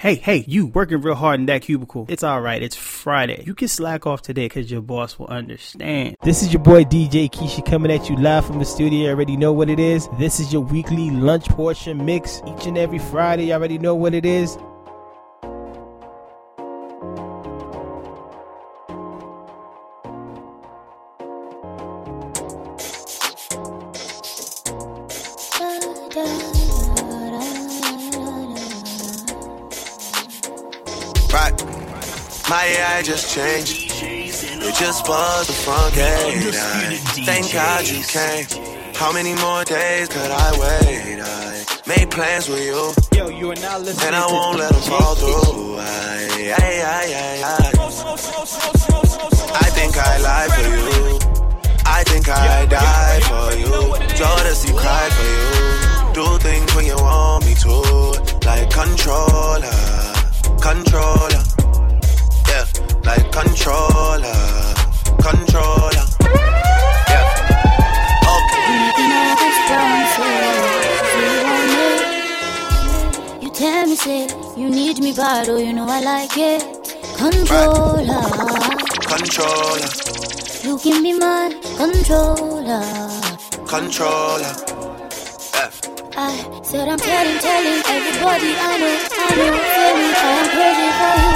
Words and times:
Hey, 0.00 0.14
hey, 0.14 0.44
you 0.46 0.66
working 0.66 1.00
real 1.00 1.16
hard 1.16 1.40
in 1.40 1.46
that 1.46 1.62
cubicle. 1.62 2.06
It's 2.08 2.22
alright, 2.22 2.62
it's 2.62 2.76
Friday. 2.76 3.42
You 3.44 3.56
can 3.56 3.66
slack 3.66 4.06
off 4.06 4.22
today 4.22 4.44
because 4.44 4.70
your 4.70 4.80
boss 4.80 5.18
will 5.18 5.26
understand. 5.26 6.16
This 6.22 6.40
is 6.40 6.52
your 6.52 6.62
boy 6.62 6.84
DJ 6.84 7.28
Keisha 7.28 7.66
coming 7.66 7.90
at 7.90 8.08
you 8.08 8.14
live 8.14 8.46
from 8.46 8.60
the 8.60 8.64
studio. 8.64 9.00
You 9.00 9.08
already 9.08 9.36
know 9.36 9.52
what 9.52 9.68
it 9.68 9.80
is. 9.80 10.08
This 10.16 10.38
is 10.38 10.52
your 10.52 10.62
weekly 10.62 11.10
lunch 11.10 11.48
portion 11.48 12.04
mix. 12.04 12.40
Each 12.46 12.66
and 12.66 12.78
every 12.78 13.00
Friday, 13.00 13.46
you 13.46 13.54
already 13.54 13.76
know 13.76 13.96
what 13.96 14.14
it 14.14 14.24
is. 14.24 14.56
AI 32.98 33.02
just 33.02 33.32
changed. 33.32 33.92
It 34.02 34.74
just 34.74 35.08
was 35.08 35.46
the 35.46 35.52
front 35.52 35.94
gate. 35.94 36.52
I, 36.52 36.96
thank 37.24 37.52
God 37.52 37.86
you 37.86 38.02
came. 38.02 38.44
How 38.96 39.12
many 39.12 39.34
more 39.36 39.64
days 39.64 40.08
could 40.08 40.32
I 40.32 40.50
wait? 40.58 41.20
I 41.22 41.64
made 41.86 42.10
plans 42.10 42.48
with 42.48 42.64
you, 42.64 42.92
Yo, 43.16 43.28
you 43.28 43.52
are 43.52 43.60
now 43.62 43.78
listening 43.78 44.08
and 44.08 44.16
I 44.16 44.26
won't 44.26 44.58
let 44.58 44.72
them 44.72 44.82
fall 44.82 45.14
through. 45.14 45.78
I, 45.78 46.54
I, 46.58 46.70
I, 46.82 47.04
I, 47.14 47.42
I. 47.46 47.70
I 49.54 49.68
think 49.78 49.96
I 49.96 50.18
lie 50.18 50.48
for 50.56 50.66
you. 50.66 51.18
I 51.86 52.02
think 52.02 52.28
I 52.28 52.66
die 52.66 53.20
for 53.30 53.56
you. 53.62 53.94
Jodeci 54.18 54.76
cry 54.76 55.08
for 55.16 55.28
you. 55.38 56.14
Do 56.14 56.38
things 56.38 56.74
when 56.74 56.84
you 56.84 56.96
want 56.96 57.46
me 57.46 57.54
to. 57.62 57.74
Like 58.44 58.68
controller, 58.70 59.70
controller. 60.60 61.47
Like 63.08 63.32
controller, 63.32 64.34
controller. 65.22 66.04
Yeah. 67.08 67.24
Okay. 68.34 68.68
You 73.40 73.50
tell 73.50 73.86
me, 73.86 73.96
say, 73.96 74.28
you 74.58 74.68
need 74.68 74.98
me 75.00 75.14
bad, 75.14 75.48
oh, 75.48 75.56
you 75.56 75.72
know 75.72 75.86
I 75.88 76.00
like 76.00 76.36
it. 76.36 76.62
Controller, 77.16 78.22
Controller, 79.08 79.88
you 80.62 80.78
give 80.78 81.00
me 81.00 81.18
my 81.18 81.48
controller. 81.78 82.84
controller. 83.66 84.67
Yeah. 86.18 86.26
I 86.26 86.62
said 86.64 86.88
I'm 86.88 86.98
telling, 86.98 87.38
telling 87.38 87.80
everybody 87.86 88.50
I 88.58 88.74
know, 88.82 88.96
I 89.14 89.30
know, 89.38 89.54
feel 89.70 89.94
me, 90.02 90.08
I'm 90.18 90.48
crazy 90.50 90.88
for 90.98 91.14
you. 91.22 91.32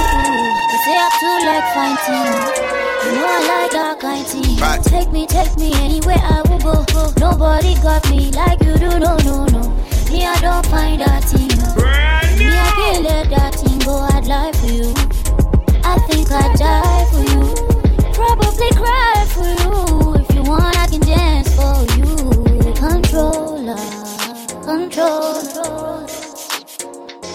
They 0.67 0.79
say 0.83 0.95
I 0.99 1.07
too 1.19 1.37
like 1.47 1.67
fighting. 1.71 2.31
You 3.03 3.11
know 3.15 3.25
I 3.25 3.39
like 3.47 3.71
that 3.71 3.99
kind 4.01 4.27
thing. 4.27 4.57
Right. 4.59 4.83
Take 4.83 5.11
me, 5.13 5.25
take 5.25 5.55
me 5.55 5.71
anywhere 5.75 6.19
I 6.19 6.41
will 6.49 6.59
go. 6.59 6.83
go. 6.91 7.13
Nobody 7.17 7.75
got 7.75 8.09
me 8.09 8.31
like 8.31 8.61
you 8.61 8.75
do, 8.75 8.99
no, 8.99 9.15
no, 9.23 9.45
no. 9.45 9.61
Me, 10.11 10.25
I 10.25 10.37
don't 10.41 10.65
find 10.67 10.99
that 10.99 11.23
thing. 11.31 11.47
Me, 12.37 12.51
I 12.51 12.71
can't 12.75 13.03
let 13.05 13.29
that 13.29 13.55
thing 13.55 13.79
go. 13.79 13.99
I'd 14.11 14.27
lie 14.27 14.51
for 14.51 14.67
you. 14.67 14.91
I 15.85 15.95
think 16.11 16.29
I'd 16.29 16.59
die 16.59 17.05
for 17.07 17.23
you. 17.31 17.55
Probably 18.11 18.69
cry 18.75 19.25
for 19.31 19.47
you 19.47 20.02
controller, 25.03 26.07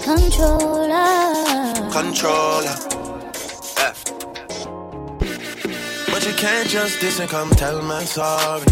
controller. 0.05 1.91
controller. 1.93 2.77
Yeah. 3.77 3.93
But 6.11 6.27
you 6.27 6.33
can't 6.35 6.69
just 6.69 7.01
diss 7.01 7.21
and 7.21 7.29
come 7.29 7.51
tell 7.51 7.83
me 7.83 8.05
sorry. 8.07 8.65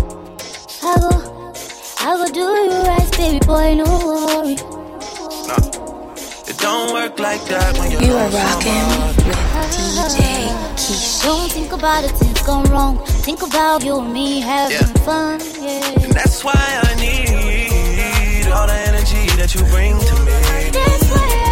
I 0.83 0.95
go, 1.01 1.53
I 2.01 2.17
go 2.17 2.27
do 2.33 2.41
you 2.41 2.83
right, 2.89 3.11
baby 3.19 3.39
boy, 3.47 3.75
no 3.75 3.85
worry. 4.09 4.55
No. 5.51 5.57
It 6.49 6.59
don't 6.59 6.93
work 6.95 7.19
like 7.19 7.45
that 7.47 7.77
when 7.79 7.91
you're 7.93 8.03
You 8.03 8.13
are 8.15 8.31
rocking 8.31 8.87
with 8.99 9.17
DJ 9.75 10.19
Keisha. 10.81 11.25
Don't 11.25 11.53
think 11.53 11.73
about 11.73 12.05
it, 12.05 12.13
things 12.13 12.43
gone 12.43 12.65
wrong. 12.71 13.05
Think 13.27 13.43
about 13.43 13.85
you 13.85 13.99
and 13.99 14.13
me 14.13 14.41
having 14.41 14.77
Yeah. 14.79 15.05
fun, 15.05 15.41
yeah. 15.61 16.03
And 16.05 16.13
That's 16.13 16.43
why 16.45 16.55
I 16.89 16.95
need 16.95 17.26
all 17.26 17.26
the 17.26 17.26
energy 17.26 17.26
that 19.47 19.55
you 19.55 19.65
bring 19.71 19.97
to 20.01 20.25
me. 20.25 21.46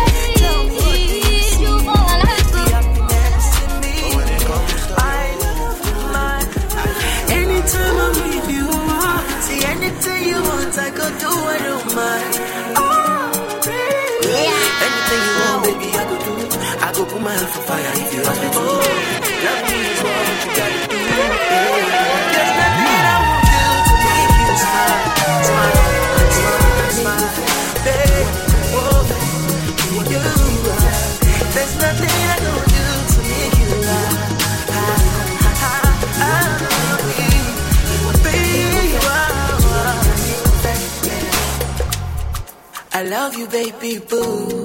Love 43.24 43.38
you, 43.38 43.46
baby 43.48 43.98
boo. 44.10 44.64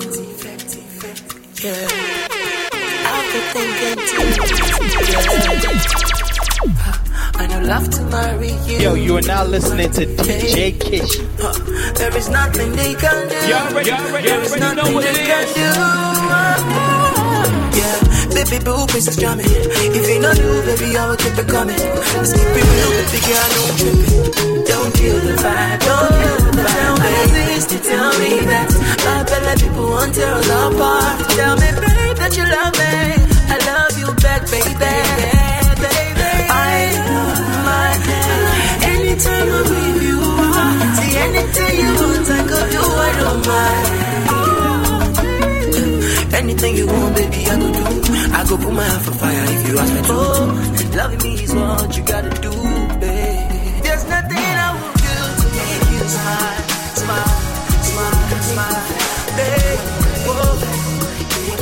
Yeah. 1.64 1.88
Thinking 3.54 4.00
too. 4.10 4.26
Yeah. 5.12 5.80
And 7.40 7.54
I'd 7.54 7.64
love 7.66 7.90
to 7.92 8.02
marry 8.04 8.52
you. 8.68 8.78
Yo, 8.80 8.94
you 8.96 9.16
are 9.18 9.22
now 9.22 9.46
listening 9.46 9.92
to 9.92 10.06
DJ 10.06 10.78
Kish. 10.78 11.20
There 12.00 12.18
is 12.18 12.28
nothing 12.30 12.74
they 12.74 12.96
can 12.96 13.30
do. 13.30 13.36
You 13.48 13.54
already- 13.54 13.90
you 13.92 13.96
already- 13.96 14.28
there 14.28 14.42
is 14.42 14.56
you 14.56 14.62
already 14.62 14.76
know 14.76 14.82
nothing 14.82 14.94
what 14.96 15.04
they 15.06 15.26
can 15.26 16.84
do. 16.84 16.89
Yeah, 18.40 18.48
baby 18.48 18.64
boo, 18.64 18.88
princess 18.88 19.18
drumming. 19.20 19.52
If 19.52 20.08
you 20.08 20.16
know 20.24 20.32
you, 20.32 20.64
baby, 20.64 20.96
I 20.96 21.12
will 21.12 21.20
keep 21.20 21.36
it 21.36 21.44
coming. 21.52 21.76
Let's 21.76 22.32
keep 22.32 22.48
it 22.48 22.64
real, 22.72 22.90
baby 22.96 23.20
girl, 23.28 23.52
don't 23.52 23.76
trip 23.76 24.00
it. 24.00 24.64
Don't 24.64 24.96
kill 24.96 25.20
the 25.28 25.36
vibe, 25.44 25.80
don't 25.84 26.08
kill 26.08 26.40
the 26.48 26.64
vibe. 26.64 27.04
Me 27.04 27.20
this 27.36 27.68
to 27.68 27.76
tell 27.84 28.16
me 28.16 28.40
that. 28.48 28.72
I 28.72 29.28
bet 29.28 29.44
that 29.44 29.60
people 29.60 29.92
want 29.92 30.16
to 30.16 30.24
tear 30.24 30.40
us 30.40 30.48
apart. 30.48 31.20
Tell 31.36 31.60
me, 31.60 31.68
babe, 31.84 32.16
that 32.16 32.32
you 32.40 32.48
love 32.48 32.72
me. 32.80 33.20
I 33.52 33.60
love 33.60 34.00
you 34.00 34.08
back, 34.24 34.48
baby. 34.48 34.72
baby. 34.72 35.36
I 36.48 36.96
love 36.96 37.44
my 37.68 37.92
Anytime 38.88 39.52
I'm 39.52 39.68
with 39.68 40.00
you, 40.00 40.16
see 40.96 41.12
anything 41.28 41.76
you 41.76 41.92
want, 41.92 42.24
I 42.32 42.48
could 42.48 42.72
do, 42.72 42.88
I 42.88 43.12
don't 43.20 43.44
mind. 43.52 44.00
Anything 46.40 46.80
you 46.80 46.88
want, 46.88 47.20
baby, 47.20 47.44
I 47.52 47.60
could 47.60 47.76
do. 47.76 48.09
I 48.32 48.46
go 48.48 48.58
put 48.58 48.74
my 48.74 48.84
hand 48.84 49.02
for 49.06 49.12
fire 49.12 49.44
if 49.56 49.68
you 49.68 49.78
ask 49.78 49.94
me 49.94 50.02
to. 50.02 50.14
Oh, 50.14 50.96
loving 50.96 51.22
me 51.24 51.34
is 51.44 51.54
what 51.54 51.98
you 51.98 52.04
gotta 52.04 52.30
do, 52.42 52.52
baby. 53.00 53.82
There's 53.84 54.06
nothing 54.08 54.38
I 54.38 54.70
will 54.78 54.94
do 55.06 55.16
to 55.42 55.48
make 55.58 55.86
you 55.92 56.02
smile, 56.08 56.62
smile, 57.02 57.36
smile, 57.90 58.16
smile, 58.52 58.84
baby. 59.38 59.76
Whoa, 60.28 60.60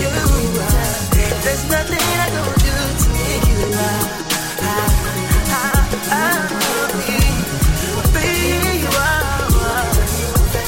you. 0.01 0.09
There's 1.45 1.63
nothing 1.71 2.07
I 2.23 2.27
don't 2.35 2.55
do 2.65 2.73
to 3.01 3.07
make 3.15 3.45
you. 3.47 3.57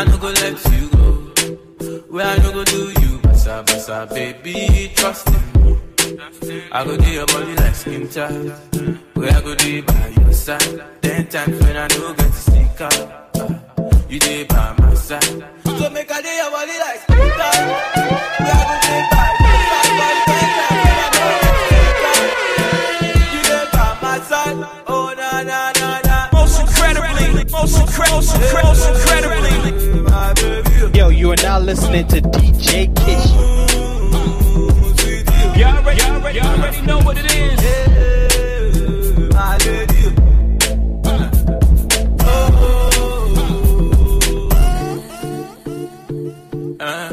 I 0.00 0.04
no 0.04 0.16
go 0.16 0.28
let 0.28 0.64
you 0.72 0.88
go. 0.88 1.12
Where 2.08 2.24
I 2.26 2.36
no 2.38 2.52
go 2.52 2.64
do 2.64 2.88
you, 3.02 3.18
basa 3.20 3.62
basa, 3.66 4.08
baby, 4.08 4.90
trust 4.94 5.28
me. 5.30 5.38
I 6.72 6.84
go 6.86 6.96
do 6.96 7.10
your 7.10 7.26
body 7.26 7.54
like 7.56 7.74
skin 7.74 8.08
tight. 8.08 8.32
Where 9.12 9.30
I 9.30 9.40
go 9.42 9.54
do 9.54 9.82
by 9.82 10.08
your 10.18 10.32
side. 10.32 10.82
Ten 11.02 11.26
times 11.26 11.60
when 11.60 11.76
I 11.76 11.86
no 11.88 12.14
get 12.14 12.32
to 12.32 12.32
sneak 12.32 12.80
out, 12.80 13.36
uh, 13.36 14.00
you 14.08 14.18
dey 14.20 14.44
by 14.44 14.74
my 14.78 14.94
side. 14.94 15.22
So 15.64 15.90
make 15.90 16.10
I 16.10 16.22
do 16.22 16.28
your 16.30 16.50
body 16.50 16.78
like 16.80 17.00
skin 17.00 17.28
tight. 17.36 17.66
Where 18.40 18.56
I 18.56 18.64
go 18.70 18.76
do 18.80 18.92
you 18.96 19.10
by. 19.10 19.26
Oh. 24.86 25.06
Most 26.32 26.60
incredibly, 26.60 27.44
most, 27.52 27.76
incre- 27.76 28.10
most, 28.10 28.34
most 28.64 28.88
incredibly. 28.88 29.69
My 31.00 31.06
Yo, 31.06 31.08
you 31.08 31.32
are 31.32 31.36
now 31.42 31.58
listening 31.58 32.06
to 32.08 32.20
DJ 32.20 32.94
Kish. 32.94 33.30
Y'all 35.58 35.78
already, 35.78 36.00
y'all 36.02 36.16
already, 36.16 36.38
y'all 36.38 36.60
already 36.60 36.82
know 36.82 36.98
what 36.98 37.16
it 37.18 37.24
is. 37.34 37.60
My 39.32 39.56
lady. 39.64 40.02
Uh, 46.78 47.10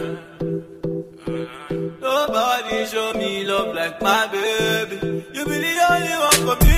Nobody 2.02 2.86
show 2.88 3.14
me 3.14 3.46
love 3.46 3.74
like 3.74 4.02
my 4.02 4.28
baby. 4.28 4.96
You 5.34 5.46
be 5.46 5.58
the 5.62 5.86
only 5.90 6.12
one 6.12 6.58
for 6.58 6.66
me. 6.66 6.77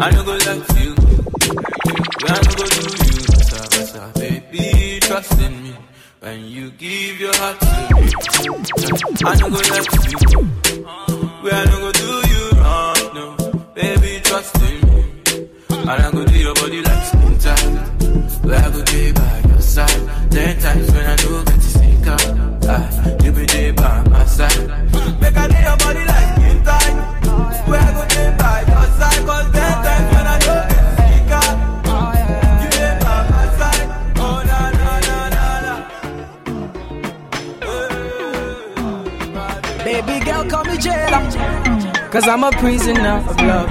I, 0.00 0.10
no 0.12 0.22
go 0.24 0.32
let 0.32 0.80
you 0.80 0.94
I 2.26 2.40
no 2.44 2.52
go 2.58 2.64
do 2.76 2.82
you, 3.04 3.18
basa 3.32 3.60
basa, 3.72 4.02
baby, 4.14 5.00
trust 5.00 5.40
in 5.40 5.62
me. 5.62 5.74
When 6.20 6.44
you 6.44 6.70
give 6.72 7.20
your 7.20 7.34
heart 7.36 7.58
to 7.60 7.66
me, 7.66 8.10
I 9.24 9.34
no 9.40 9.50
go 9.50 9.56
let 9.56 9.86
you 10.22 10.40
I 11.50 11.64
no 11.70 11.76
go 11.84 11.90
do 11.92 12.10
you 12.32 12.42
wrong, 12.60 13.02
no, 13.14 13.26
baby, 13.74 14.20
trust 14.22 14.56
in 14.62 14.76
me. 14.88 15.02
I 15.70 16.10
go 16.12 16.24
Cause 42.10 42.26
I'm 42.26 42.42
a 42.42 42.50
prisoner 42.52 43.20
of 43.28 43.36
love. 43.42 43.68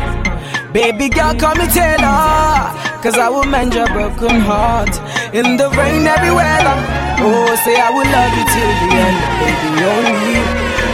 Baby 0.71 1.09
girl, 1.09 1.33
call 1.39 1.55
me 1.55 1.65
Taylor. 1.73 2.69
Cause 3.01 3.17
I 3.17 3.29
will 3.29 3.45
mend 3.45 3.73
your 3.73 3.87
broken 3.87 4.39
heart. 4.41 4.93
In 5.33 5.57
the 5.57 5.67
rain, 5.73 6.05
every 6.05 6.29
weather. 6.29 6.77
Oh, 7.17 7.49
say 7.65 7.75
I 7.81 7.89
will 7.89 8.05
love 8.05 8.33
you 8.37 8.45
till 8.53 8.73
the 8.77 8.89
end. 8.93 9.17
Baby, 9.41 9.69
only 9.89 10.13
you, 10.37 10.45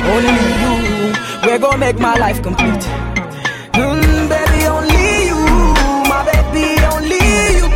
only 0.07 0.47
you. 0.63 0.73
We're 1.43 1.59
gonna 1.59 1.77
make 1.79 1.99
my 1.99 2.15
life 2.15 2.41
complete. 2.41 2.83
Mm, 3.75 4.29
baby, 4.31 4.59
only 4.71 5.27
you. 5.27 5.43
My 6.07 6.23
baby, 6.23 6.79
only 6.95 7.19
you. 7.59 7.67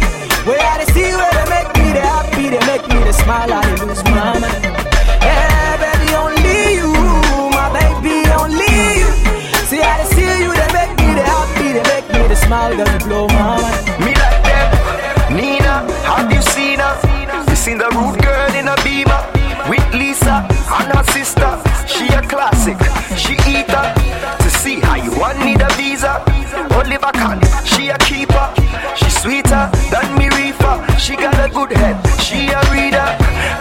Where 0.47 0.63
I 0.63 0.85
see 0.95 1.11
where 1.11 1.43
make 1.51 1.71
me, 1.75 1.91
happy, 1.99 2.55
make 2.71 2.87
me, 2.87 3.11
smile, 3.11 3.51
I 3.51 3.67
lose 3.83 4.03
my 12.49 12.73
mind. 12.73 13.99
Me 13.99 14.13
like 14.13 14.43
them. 14.43 15.35
Nina, 15.35 15.83
have 16.07 16.31
you 16.31 16.41
seen 16.41 16.79
her? 16.79 16.95
You 17.49 17.55
seen 17.55 17.77
the 17.77 17.89
rude 17.91 18.21
girl 18.23 18.53
in 18.55 18.67
a 18.67 18.75
beamer 18.83 19.21
with 19.69 19.85
Lisa 19.93 20.47
and 20.79 20.91
her 20.95 21.03
sister. 21.11 21.51
She 21.87 22.07
a 22.13 22.21
classic. 22.21 22.77
She 23.17 23.33
eat 23.49 23.69
her 23.69 23.87
to 24.39 24.49
see 24.49 24.79
how 24.79 24.95
you 24.95 25.11
want 25.19 25.39
need 25.39 25.61
a 25.61 25.69
visa. 25.73 26.23
Oliver 26.71 27.11
Kahn, 27.13 27.41
she 27.65 27.89
a 27.89 27.97
keeper. 27.97 28.47
She 28.95 29.09
sweeter 29.09 29.69
than 29.91 30.17
me 30.17 30.29
reefer. 30.29 30.75
She 30.97 31.15
got 31.15 31.35
a 31.39 31.49
good 31.53 31.71
head. 31.71 31.97
She 32.21 32.47
a 32.47 32.61
reader. 32.71 33.07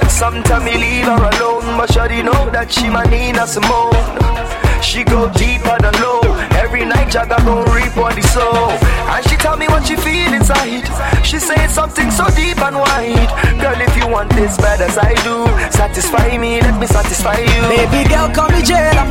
And 0.01 0.11
sometimes 0.11 0.65
me 0.65 0.75
leave 0.77 1.07
her 1.07 1.23
alone, 1.33 1.77
but 1.79 1.93
she 1.93 2.23
know 2.23 2.51
that 2.51 2.71
she 2.71 2.89
my 2.89 3.05
Nina 3.05 3.47
Simone. 3.47 4.66
She 4.87 5.03
go 5.03 5.29
deeper 5.35 5.77
than 5.83 5.93
low. 6.01 6.23
Every 6.63 6.85
night 6.85 7.11
Jagga 7.11 7.43
gon' 7.45 7.67
reap 7.75 7.97
on 7.99 8.15
the 8.15 8.23
soul. 8.31 8.71
And 9.11 9.23
she 9.29 9.37
tell 9.37 9.57
me 9.57 9.67
what 9.67 9.85
she 9.85 9.97
feel 9.97 10.33
inside. 10.33 10.87
She 11.27 11.39
say 11.41 11.67
something 11.67 12.09
so 12.13 12.25
deep 12.39 12.63
and 12.63 12.77
wide. 12.77 13.29
Girl, 13.61 13.81
if 13.83 13.97
you 13.99 14.07
want 14.07 14.31
this 14.39 14.57
bad 14.57 14.81
as 14.81 14.97
I 14.97 15.13
do, 15.27 15.43
satisfy 15.75 16.39
me, 16.39 16.61
let 16.61 16.79
me 16.81 16.87
satisfy 16.87 17.35
you. 17.35 17.63
Baby 17.67 18.09
girl, 18.09 18.31
call 18.31 18.49
me 18.55 18.63
jailer. 18.63 19.11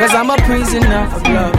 Cause 0.00 0.14
I'm 0.16 0.30
a 0.30 0.38
prisoner 0.48 1.04
of 1.12 1.22
love. 1.36 1.52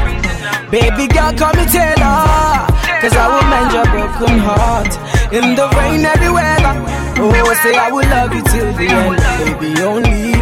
Baby 0.71 1.05
girl, 1.05 1.31
call 1.37 1.53
me 1.53 1.69
Taylor. 1.69 2.65
Cause 2.99 3.13
I 3.13 3.25
will 3.29 3.45
mend 3.45 3.69
your 3.77 3.85
broken 3.93 4.39
heart. 4.41 4.91
In 5.31 5.53
the 5.53 5.69
rain, 5.77 6.03
every 6.03 6.31
weather. 6.33 6.81
Oh, 7.21 7.53
say 7.61 7.77
I 7.77 7.91
will 7.91 8.09
love 8.09 8.33
you 8.33 8.41
till 8.41 8.73
the 8.73 8.89
end. 8.89 9.59
Baby, 9.61 9.81
only 9.83 10.33
you, 10.33 10.41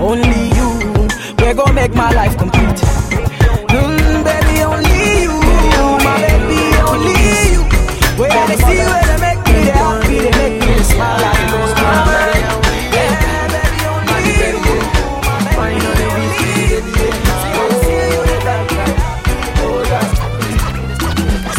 only. 0.00 0.51
We're 1.52 1.58
gonna 1.58 1.74
make 1.74 1.92
my 1.94 2.10
life 2.12 2.38
complete. 2.38 2.80
Mm, 3.68 4.24
baby, 4.24 4.62
only 4.64 5.20
you. 5.20 5.32
My 6.00 6.16
baby, 6.24 6.60
only 6.80 7.12
you. 7.52 7.60
Where 8.16 8.46
they 8.48 8.56
see 8.56 8.80
where 8.80 9.04
they 9.04 9.20
make 9.20 9.36
me, 9.44 9.68
happy, 9.68 10.18
they 10.20 10.32
make 10.32 10.56
me 10.66 10.82
smile 10.82 11.20
you. 11.20 11.52
You. 11.52 11.92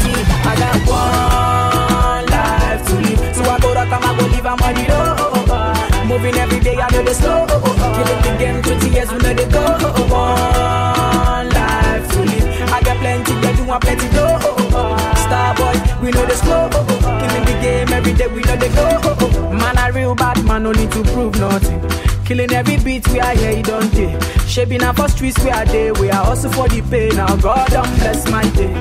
You, 0.09 0.25
I 0.43 0.57
on. 6.01 6.07
Moving 6.07 6.35
every 6.37 6.59
day, 6.61 6.77
I 6.81 6.89
know 6.89 7.03
the 7.03 7.13
slow. 7.13 7.52
Killing 9.33 9.49
the 9.49 9.57
game, 9.57 9.73
20 9.73 9.73
years, 9.73 9.73
we 9.73 9.81
know 9.81 9.89
the 9.89 9.97
go. 9.97 10.13
One 10.13 11.49
life 11.49 12.11
to 12.11 12.19
live. 12.19 12.71
I 12.71 12.81
got 12.81 12.97
plenty, 12.97 13.33
they 13.41 13.55
do 13.55 13.63
want 13.65 13.83
plenty 13.83 14.09
dough. 14.09 14.39
Star 15.25 15.55
boy, 15.55 15.73
we 16.01 16.11
know 16.11 16.25
the 16.25 16.35
slow. 16.35 16.69
Killing 16.69 17.45
the 17.45 17.57
game 17.61 17.89
every 17.93 18.13
day, 18.13 18.27
we 18.27 18.41
know 18.41 18.55
the 18.57 18.69
go. 18.75 19.51
Man, 19.51 19.77
a 19.77 19.91
real 19.91 20.15
bad 20.15 20.43
man, 20.45 20.63
no 20.63 20.71
need 20.71 20.91
to 20.91 21.03
prove 21.03 21.39
nothing. 21.39 21.81
Killing 22.25 22.51
every 22.53 22.77
beat 22.77 23.07
we 23.09 23.19
are 23.19 23.35
here, 23.35 23.51
you 23.51 23.63
don't 23.63 23.91
day. 23.93 24.17
Shaping 24.47 24.83
up 24.83 24.95
for 24.97 25.07
streets 25.09 25.43
we 25.43 25.49
are 25.49 25.65
there. 25.65 25.93
We 25.93 26.09
are 26.11 26.25
also 26.25 26.49
for 26.49 26.67
the 26.67 26.81
pay. 26.83 27.09
Now 27.09 27.35
God 27.37 27.67
don't 27.69 27.95
bless 27.97 28.29
my 28.29 28.43
day. 28.51 28.71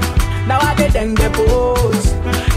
Now 0.47 0.59
I 0.61 0.75
get 0.77 0.93
them 0.93 1.15
the 1.15 1.31
pose. 1.31 2.13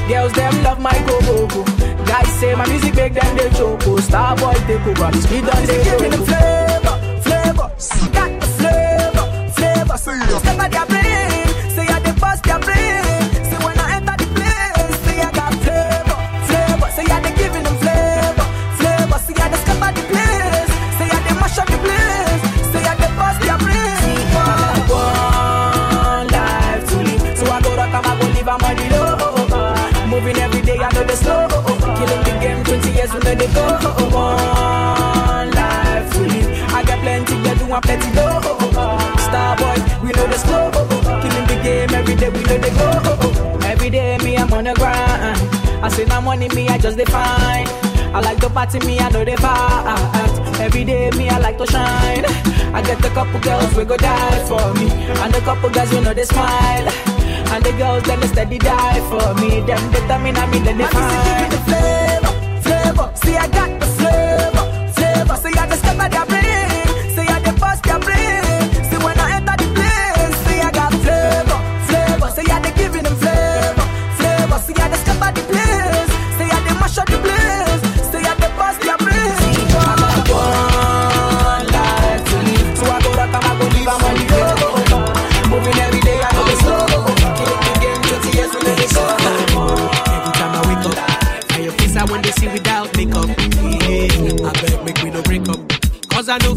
Girls 0.10 0.34
them 0.34 0.64
love 0.64 0.80
my 0.80 0.98
go 1.08 1.20
go 1.22 1.48
go. 1.48 1.64
Guys 2.06 2.28
say 2.40 2.54
my 2.56 2.68
music 2.68 2.96
make 2.96 3.14
them 3.14 3.38
they 3.38 3.50
choke. 3.52 3.82
Star 4.02 4.36
boy 4.36 4.54
take 4.68 4.86
over. 4.86 5.12
The 5.12 5.22
speed 5.22 5.48
on 5.50 5.66
they 5.66 6.10
the 6.10 6.18
flavor, 6.28 6.75
I 10.28 10.70
got 10.70 10.88
flavor, 14.34 16.18
flavor. 16.42 16.90
Say 16.98 17.06
I 17.14 17.20
they 17.22 17.34
giving 17.38 17.64
them 17.64 17.78
flavor, 17.78 18.48
flavor. 18.80 19.20
Say 19.22 19.36
I 19.38 19.50
the 19.50 19.58
the 19.94 20.02
place. 20.10 20.72
Say 20.98 21.10
I 21.14 21.20
they 21.26 21.36
mash 21.38 21.56
the 21.56 21.78
place. 21.86 22.44
Say 22.74 22.84
I 22.90 22.94
the 22.98 23.08
bust 23.16 23.40
their 23.46 23.58
brain. 23.62 24.28
One 24.90 26.28
life 26.34 26.84
to 26.90 26.98
live, 27.06 27.38
so 27.38 27.46
I 27.46 27.62
go 27.62 27.76
rock 27.76 27.94
and 27.94 28.06
I 28.06 28.14
go 28.20 28.26
live. 28.34 28.50
I'm 28.50 28.64
on 28.66 28.76
the 28.76 28.86
low. 28.98 30.08
Moving 30.08 30.38
every 30.38 30.62
day, 30.62 30.78
I 30.80 30.90
know 30.94 31.04
the 31.04 31.16
slow. 31.16 31.48
Killing 31.98 32.24
the 32.26 32.34
game, 32.42 32.64
20 32.64 32.92
years, 32.98 33.14
we 33.14 33.20
know 33.20 33.36
they 33.36 33.50
go. 33.54 33.66
One 34.10 35.52
life 35.52 36.10
to. 36.14 36.22
I 36.74 36.84
got 36.84 37.00
plenty, 37.02 37.36
they 37.44 38.46
do. 38.50 38.55
Star 39.36 39.58
boy, 39.58 39.76
we 40.02 40.10
know 40.16 40.28
the 40.32 40.38
slow. 40.38 40.72
Killing 41.22 41.48
the 41.52 41.60
game 41.62 41.90
every 41.94 42.16
day, 42.16 42.30
we 42.30 42.42
know 42.48 42.58
they 42.58 42.72
go. 42.80 43.68
Every 43.68 43.90
day, 43.90 44.18
me, 44.24 44.38
I'm 44.38 44.54
on 44.54 44.64
the 44.64 44.74
grind. 44.74 45.38
I 45.84 45.90
say 45.90 46.06
my 46.06 46.22
money, 46.22 46.48
me, 46.56 46.70
I 46.70 46.78
just 46.78 46.98
define. 46.98 47.68
I 48.16 48.22
like 48.22 48.40
to 48.40 48.50
party, 48.50 48.80
me, 48.88 48.98
I 48.98 49.10
know 49.10 49.26
they 49.26 49.36
vibe. 49.36 50.60
Every 50.62 50.86
day, 50.86 51.12
me, 51.18 51.28
I 51.28 51.38
like 51.40 51.58
to 51.58 51.68
shine. 51.68 52.24
I 52.74 52.82
get 52.82 53.04
a 53.04 53.10
couple 53.10 53.42
girls 53.42 53.76
we 53.76 53.84
go 53.84 53.98
die 53.98 54.40
for 54.48 54.74
me, 54.80 54.88
and 54.90 55.36
a 55.36 55.42
couple 55.42 55.70
guys 55.70 55.92
who 55.92 56.00
know 56.00 56.14
they 56.14 56.24
smile. 56.24 56.88
And 57.52 57.62
the 57.62 57.74
girls, 57.74 58.04
them 58.04 58.22
they 58.22 58.28
steady 58.28 58.58
die 58.58 59.02
for 59.10 59.34
me. 59.42 59.60
Them 59.68 59.84
determine 59.92 60.38
I 60.38 60.46
mean, 60.50 60.64
then 60.64 60.78
they 60.78 60.88
find. 60.88 61.85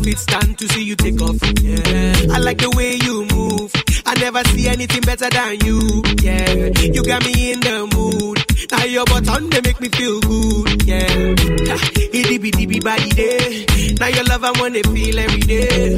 Cause 0.09 0.25
I 0.29 0.41
fit 0.41 0.41
stand 0.41 0.59
to 0.59 0.69
see 0.69 0.85
you 0.85 0.97
take 0.97 1.21
off. 1.21 1.37
Yeah, 1.61 2.33
I 2.33 2.39
like 2.39 2.59
the 2.59 2.71
way 2.77 2.95
you 2.97 3.27
move. 3.35 3.73
I 4.07 4.15
never 4.21 4.43
see 4.49 4.67
anything 4.69 5.03
better 5.03 5.29
than 5.29 5.61
you. 5.61 6.03
Yeah, 6.23 6.73
you 6.81 7.03
got 7.05 7.25
me 7.27 7.53
in 7.53 7.61
the 7.61 7.85
mood. 7.93 8.39
Now 8.71 8.85
your 8.85 9.05
button 9.05 9.51
they 9.51 9.61
make 9.61 9.81
me 9.81 9.89
feel 9.91 10.21
good. 10.21 10.83
Yeah, 10.87 11.05
itty 12.13 12.39
bitty 12.39 12.67
bitty 12.67 12.81
body 12.81 13.11
day. 13.11 13.67
Now 14.01 14.07
your 14.09 14.25
love 14.25 14.45
I 14.45 14.53
wanna 14.59 14.83
feel 14.85 15.19
every 15.19 15.41
day. 15.41 15.97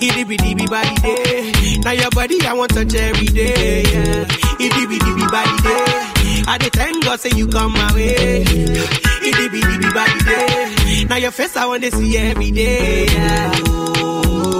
Itty 0.00 0.24
bitty 0.24 0.54
bitty 0.54 0.66
body 0.66 0.94
day. 1.00 1.78
Now 1.84 1.92
your 1.92 2.10
body 2.10 2.36
I 2.46 2.52
want 2.52 2.74
touch 2.74 2.94
every 2.94 3.26
day. 3.28 3.82
Yeah, 3.82 4.28
itty 4.60 4.86
bitty 4.86 5.12
bitty 5.12 5.26
body 5.32 5.56
day. 5.64 6.44
I 6.48 6.58
dey 6.60 6.68
thank 6.68 7.04
God 7.04 7.20
say 7.20 7.30
you 7.34 7.48
come 7.48 7.72
my 7.72 7.92
way. 7.94 8.42
Itty 8.44 9.48
bitty 9.48 9.78
bitty 9.78 9.90
body 9.94 10.18
day. 10.20 10.81
Now 11.12 11.18
your 11.18 11.30
face 11.30 11.54
I 11.58 11.66
wanna 11.66 11.90
see 11.90 12.16
every 12.16 12.50
day. 12.52 13.04
Yeah. 13.04 13.52
Oh, 13.66 14.56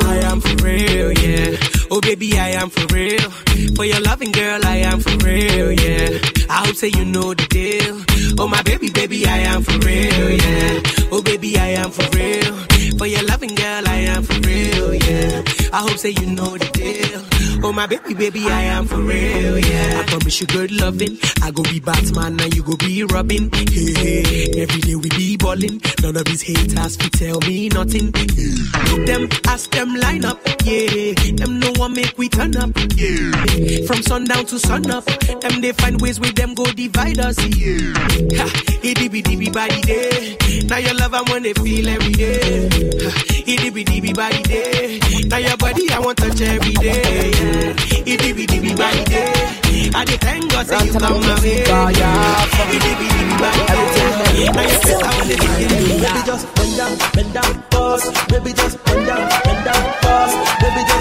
I 0.05 0.17
am 0.29 0.39
for 0.39 0.55
real, 0.63 1.11
yeah. 1.13 1.57
Oh 1.89 1.99
baby, 1.99 2.37
I 2.37 2.49
am 2.49 2.69
for 2.69 2.85
real. 2.93 3.27
For 3.75 3.85
your 3.85 3.99
loving 4.01 4.31
girl, 4.31 4.63
I 4.63 4.75
am 4.85 4.99
for 4.99 5.17
real, 5.25 5.71
yeah. 5.71 6.19
I 6.47 6.67
hope 6.67 6.75
say 6.75 6.89
you 6.89 7.03
know 7.03 7.33
the 7.33 7.47
deal. 7.47 7.99
Oh 8.37 8.47
my 8.47 8.61
baby, 8.61 8.91
baby, 8.91 9.25
I 9.25 9.37
am 9.51 9.63
for 9.63 9.79
real, 9.79 10.29
yeah. 10.29 10.79
Oh 11.11 11.23
baby, 11.23 11.57
I 11.57 11.69
am 11.69 11.89
for 11.89 12.07
real. 12.15 12.53
For 12.99 13.07
your 13.07 13.23
loving 13.23 13.55
girl, 13.55 13.87
I 13.87 13.95
am 14.13 14.21
for 14.21 14.39
real, 14.47 14.93
yeah. 14.93 15.41
I 15.73 15.79
hope 15.81 15.97
say 15.97 16.09
you 16.11 16.27
know 16.27 16.57
the 16.57 16.65
deal. 16.73 17.63
Oh 17.63 17.73
my 17.73 17.87
baby, 17.87 18.13
baby, 18.13 18.45
I 18.45 18.61
am 18.63 18.85
for 18.85 18.97
real, 18.97 19.57
yeah. 19.57 20.01
I 20.01 20.03
promise 20.07 20.39
you 20.39 20.47
good 20.47 20.71
loving. 20.71 21.17
I 21.41 21.51
go 21.51 21.63
be 21.63 21.79
Batman 21.79 22.39
and 22.39 22.55
you 22.55 22.61
go 22.63 22.75
be 22.77 23.03
Robin. 23.03 23.49
Hey, 23.51 23.93
hey. 23.93 24.61
Every 24.61 24.81
day 24.81 24.95
we 24.95 25.09
be 25.09 25.37
ballin'. 25.37 25.81
None 26.03 26.15
of 26.15 26.25
these 26.25 26.43
haters 26.43 26.95
fi 26.97 27.09
tell 27.09 27.39
me 27.41 27.69
nothing. 27.69 28.11
Look 28.11 29.05
them, 29.07 29.27
ask 29.47 29.71
them 29.71 29.95
line 29.95 30.23
up, 30.23 30.39
yeah. 30.63 31.13
Them 31.33 31.59
no 31.59 31.71
one 31.77 31.93
make 31.93 32.15
we 32.17 32.29
turn 32.29 32.55
up, 32.57 32.69
yeah. 32.95 33.31
From 33.87 34.01
sundown 34.03 34.45
to 34.45 34.59
sun 34.59 34.89
up, 34.91 35.05
them 35.05 35.61
they 35.61 35.71
find 35.73 35.99
ways 35.99 36.19
with 36.19 36.35
them 36.35 36.53
go 36.53 36.63
divide 36.65 37.19
us, 37.19 37.37
yeah. 37.57 37.93
Ha, 38.37 38.79
itty 38.83 39.09
bitty 39.09 39.35
bitty 39.35 39.49
body 39.51 39.81
day. 39.81 40.37
Now 40.67 40.77
your 40.77 40.93
love 40.93 41.13
I 41.13 41.21
wanna 41.23 41.53
feel 41.55 41.89
every 41.89 42.13
day. 42.13 42.69
Ha, 43.01 43.23
itty 43.47 43.69
bitty 43.71 44.01
bitty 44.01 44.13
body 44.13 44.43
day. 44.43 44.99
Now 45.27 45.37
your 45.37 45.56
body 45.57 45.89
I 45.91 45.99
want 45.99 46.17
to 46.19 46.29
touch 46.29 46.41
every 46.41 46.73
day. 46.73 47.31
Yeah. 47.31 48.13
Itty 48.13 48.33
bitty 48.33 48.59
bitty 48.59 48.75
body 48.75 49.03
day. 49.05 49.91
I 49.93 50.05
dey 50.05 50.17
thank 50.17 50.51
God 50.51 50.65
say 50.67 50.85
you 50.85 50.91
come 50.93 51.01
my 51.21 51.35
way. 51.41 51.61
Itty 51.61 52.77
bitty 52.79 52.91
bitty 52.99 53.25
body 53.41 53.63
day. 53.67 54.51
Now 54.53 54.61
your 54.61 54.79
face 54.79 55.01
I 55.01 55.11
wanna 55.17 55.35
feel 55.37 55.97
Baby, 55.97 56.21
just 56.25 56.45
bend 56.55 56.73
down, 56.77 56.93
bend 57.13 57.33
down, 57.33 57.53
pause. 57.71 58.05
Baby, 58.29 58.53
just 58.53 58.75
bend 58.85 59.05
down, 59.07 59.23
bend 59.43 59.61
down, 59.65 59.83
pause. 60.01 60.33
Baby, 60.61 60.81
just 60.87 60.96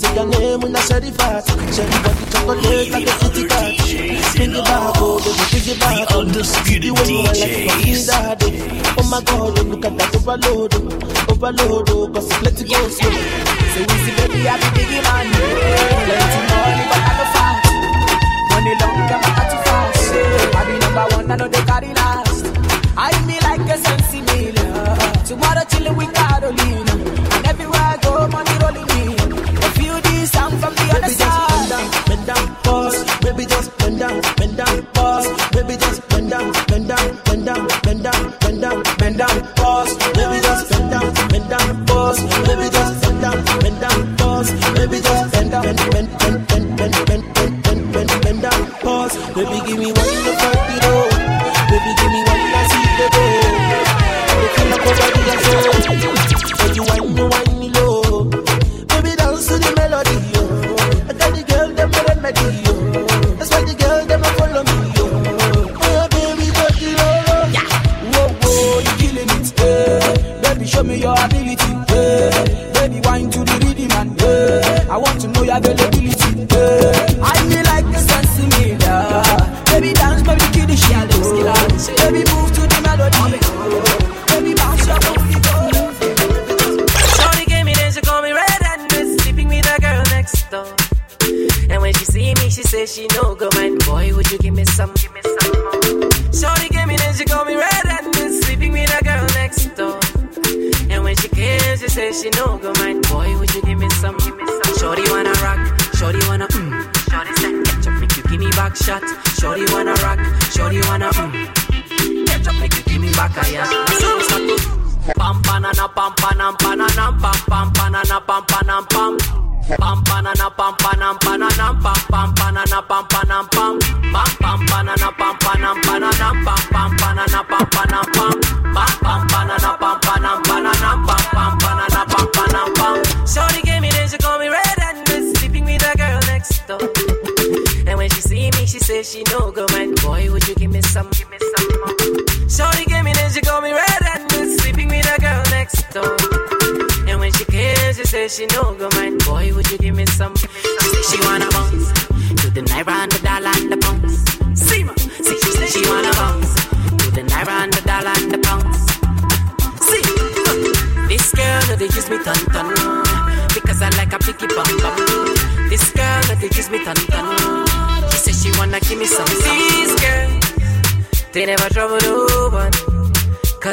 say 0.00 0.14
your 0.14 0.26
name 0.26 0.60
when 0.60 0.74
I 0.74 0.80
share 0.80 1.00
the 1.00 1.12
fat. 1.12 1.44
Share 1.74 1.86
the 1.86 1.98
body 2.04 2.24
chocolate 2.32 2.90
like 2.90 3.08
a 3.08 3.14
kitty 3.20 3.44
cat. 3.48 4.34
Bring 4.36 4.52
it 4.56 4.64
back, 4.64 4.94
oh 4.96 5.18
baby, 5.20 5.70
it 5.70 5.80
back. 5.80 6.08
The 6.08 6.16
undisputed 6.16 6.84
You 6.84 6.94
when 6.94 7.08
you 7.08 7.18
are 7.20 7.36
like 7.36 7.52
a 7.52 7.68
DJs. 7.68 8.08
Oh 8.96 9.08
my 9.10 9.20
God, 9.22 9.58
oh, 9.58 9.62
look 9.62 9.84
at 9.84 9.96
that 9.98 10.14
overload, 10.16 10.74
overload, 11.30 11.90
oh, 11.90 12.08
cause 12.08 12.30
let 12.42 12.60
it 12.60 12.68
go 12.68 12.88
slow. 12.88 13.10
So 13.72 13.80
we 13.84 13.94
see 14.04 14.14
baby, 14.16 14.48
I 14.48 14.56
be 14.56 14.68
biggie 14.80 15.02
man. 15.04 16.19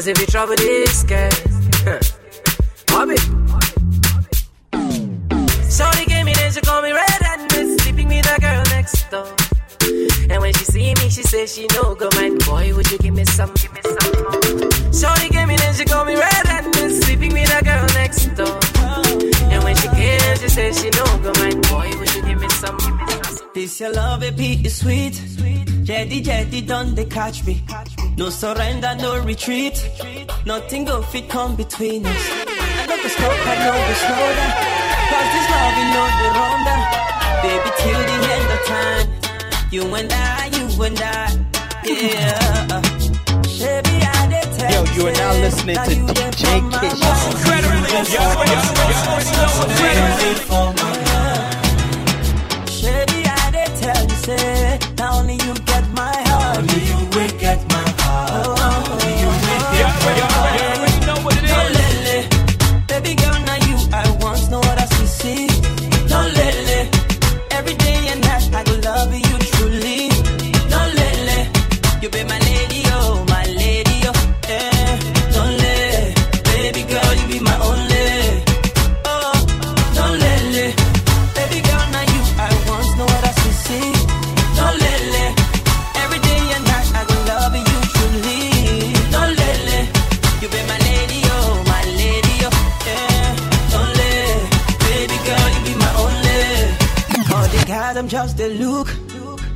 Cause 0.07 0.15
if 0.15 0.21
you 0.21 0.27
trouble 0.27 0.55
this 0.55 1.03
girl, 1.03 1.29
Bobby. 2.87 3.17
Shorty 5.69 6.05
gave 6.05 6.23
me 6.23 6.33
then 6.33 6.49
she 6.53 6.61
call 6.61 6.81
me 6.81 6.93
red 6.93 7.21
and 7.25 7.41
miss 7.51 7.83
sleeping 7.83 8.07
with 8.07 8.23
the 8.23 8.39
girl 8.39 8.63
next 8.71 9.03
door. 9.11 9.27
And 10.31 10.41
when 10.41 10.53
she 10.53 10.63
see 10.63 10.93
me, 10.93 11.09
she 11.09 11.23
say 11.23 11.45
she 11.45 11.67
no 11.75 11.93
go 11.93 12.07
mind. 12.15 12.41
Boy, 12.45 12.73
would 12.73 12.89
you 12.89 12.97
give 12.99 13.15
me 13.15 13.25
some, 13.25 13.53
give 13.55 13.73
me 13.73 13.81
some 13.83 14.13
more? 14.23 14.71
Shorty 14.93 15.27
gave 15.27 15.45
me 15.49 15.57
then 15.57 15.73
she 15.73 15.83
call 15.83 16.05
me 16.05 16.15
red 16.15 16.47
and 16.55 16.67
miss 16.67 17.01
sleeping 17.01 17.33
with 17.33 17.49
the 17.51 17.65
girl 17.65 17.85
next 17.99 18.27
door. 18.39 18.57
And 19.51 19.61
when 19.65 19.75
she 19.75 19.89
came, 19.89 20.37
she 20.37 20.47
say 20.47 20.71
she 20.71 20.89
no 20.91 21.03
go 21.19 21.33
mind. 21.41 21.67
Boy, 21.67 21.91
would 21.99 22.15
you 22.15 22.21
give 22.21 22.39
me 22.39 22.47
some, 22.47 22.77
give 22.77 22.95
me 22.95 23.23
some? 23.23 23.49
This 23.53 23.77
your 23.81 23.91
love, 23.91 24.21
baby, 24.21 24.61
is 24.63 24.77
sweet. 24.77 25.21
Jetty, 25.83 26.21
jetty, 26.21 26.61
done 26.61 26.95
they 26.95 27.03
catch 27.03 27.45
me. 27.45 27.61
No 28.17 28.29
surrender, 28.31 28.95
no 28.99 29.21
retreat. 29.23 29.77
Nothing 30.43 30.85
go 30.85 31.03
fit 31.03 31.29
come 31.29 31.55
between 31.55 32.03
us. 32.03 32.17
I 32.17 32.85
know 32.87 32.97
the 33.03 33.09
stop, 33.09 33.31
I 33.45 33.55
know 33.61 33.77
the 33.77 33.95
slow 34.03 34.33
down. 34.37 34.53
Cause 35.11 35.29
this 35.33 35.47
love, 35.53 35.75
you 35.77 35.85
know 35.93 36.07
the 36.17 36.29
ronda. 36.37 36.75
Baby, 37.45 37.69
till 37.77 38.01
the 38.09 38.17
end 38.33 38.49
of 38.55 38.61
time. 38.65 39.07
You 39.71 39.83
and 39.95 40.11
I, 40.11 40.49
you 40.57 40.65
and 40.83 40.99
I. 40.99 41.29
Yeah. 41.85 42.81
Baby, 43.59 43.95
I 44.01 44.17
Yo, 44.71 44.83
you 44.95 45.07
are 45.07 45.11
now 45.11 45.33
listening 45.33 45.75
to 45.75 45.81
DJ 46.13 46.43
Kish. 46.81 47.01
Baby, 52.81 53.19
I 53.27 53.51
did 53.51 53.71
tell 53.79 54.03
you, 54.03 54.15
say, 54.15 54.79
not 54.97 55.13
only 55.13 55.35
you 55.35 55.46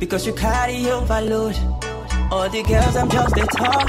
because 0.02 0.26
you 0.26 0.34
carry 0.34 0.90
overload. 0.90 1.56
All 2.32 2.50
the 2.50 2.64
girls 2.64 2.96
I'm 2.96 3.08
just 3.08 3.38
a 3.38 3.46
talk, 3.46 3.88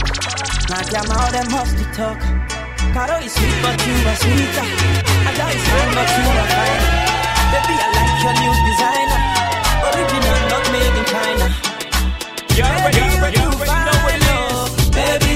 not 0.68 0.84
them 0.92 1.08
out 1.08 1.32
them 1.32 1.48
must 1.50 1.74
to 1.78 1.84
talk. 1.96 2.20
Caro 2.92 3.16
oh, 3.16 3.24
is 3.24 3.32
sweet, 3.32 3.56
but 3.64 3.80
you 3.80 3.96
are 4.10 4.18
sweeter. 4.20 4.66
I 5.24 5.32
is 5.56 5.64
fine, 5.72 5.92
but 5.96 6.08
you 6.12 6.24
are 6.36 6.48
fine. 6.52 6.84
Baby, 7.52 7.74
I 7.80 7.88
like 7.96 8.16
your 8.24 8.34
new 8.44 8.52
designer. 8.68 9.20
Original, 9.88 10.38
not 10.52 10.64
made 10.74 10.94
in 11.00 11.06
China. 11.08 11.46
Baby, 12.60 12.92
you 12.92 13.08
too 13.32 13.56
fine, 13.64 14.20
oh. 14.28 14.68
Baby, 14.92 15.00
you 15.00 15.16
too 15.16 15.28
fine. 15.28 15.31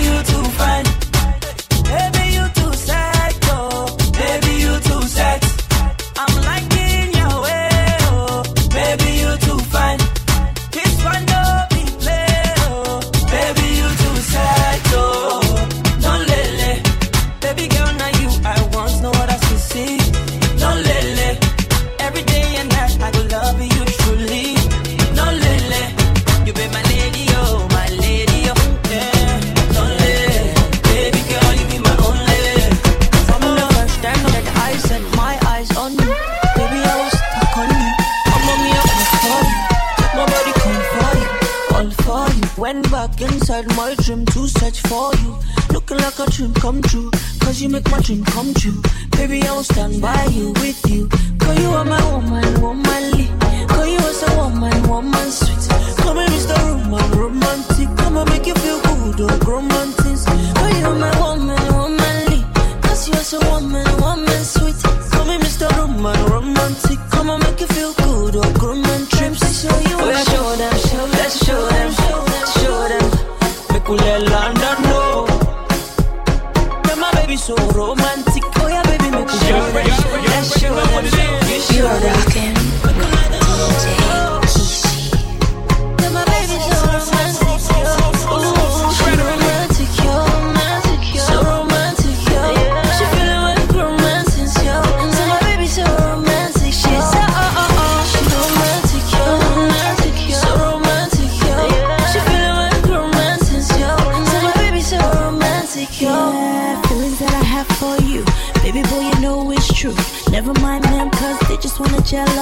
Search 44.70 44.81
for 44.88 45.14
you, 45.22 45.38
looking 45.72 45.98
like 45.98 46.18
a 46.18 46.26
dream 46.31 46.52
come 46.55 46.83
true. 46.83 47.11
Cause 47.40 47.61
you 47.61 47.68
make 47.68 47.88
my 47.90 48.00
dream 48.00 48.24
come 48.24 48.52
true, 48.55 48.81
baby, 49.12 49.42
I 49.46 49.52
will 49.52 49.62
stand 49.62 50.02
by 50.02 50.24
you, 50.26 50.50
with 50.61 50.81
you. 50.90 51.09
Cause 51.38 51.59
you 51.61 51.68
are 51.70 51.85
my 51.85 52.02
woman, 52.11 52.61
womanly. 52.61 53.29
Cause 53.68 53.88
you 53.88 53.98
are 53.98 54.33
a 54.33 54.37
woman, 54.37 54.88
woman 54.88 55.31
sweet. 55.31 55.62
Come 55.98 56.18
and 56.18 56.31
Mr. 56.33 56.57
Roman, 56.66 57.11
romantic. 57.12 57.88
Come 57.98 58.16
and 58.16 58.31
make 58.31 58.46
you 58.46 58.55
feel 58.55 58.81
good, 58.83 59.20
oh, 59.20 59.38
romantic. 59.46 60.18
Cause 60.59 60.79
you 60.79 60.87
are 60.87 60.98
my 60.98 61.12
woman, 61.20 61.62
womanly. 61.74 62.42
Cause 62.83 63.09
you're 63.09 63.26
so 63.31 63.38
woman, 63.50 63.87
woman 64.00 64.44
sweet. 64.44 64.76
Call 65.12 65.26
me 65.26 65.38
Mr. 65.38 65.70
Roman, 65.79 66.18
romantic. 66.31 66.98
Come 67.11 67.31
on, 67.31 67.40
make 67.40 67.61
you 67.61 67.68
feel 67.68 67.92
good, 67.94 68.35
oh, 68.37 68.74
man 68.74 69.07
trips. 69.07 69.62
Show 69.62 69.79
you 69.90 69.96
yeah, 70.11 70.24
show 70.24 70.57
them, 70.57 70.76
show, 70.79 71.05
let's 71.18 71.44
show 71.46 71.65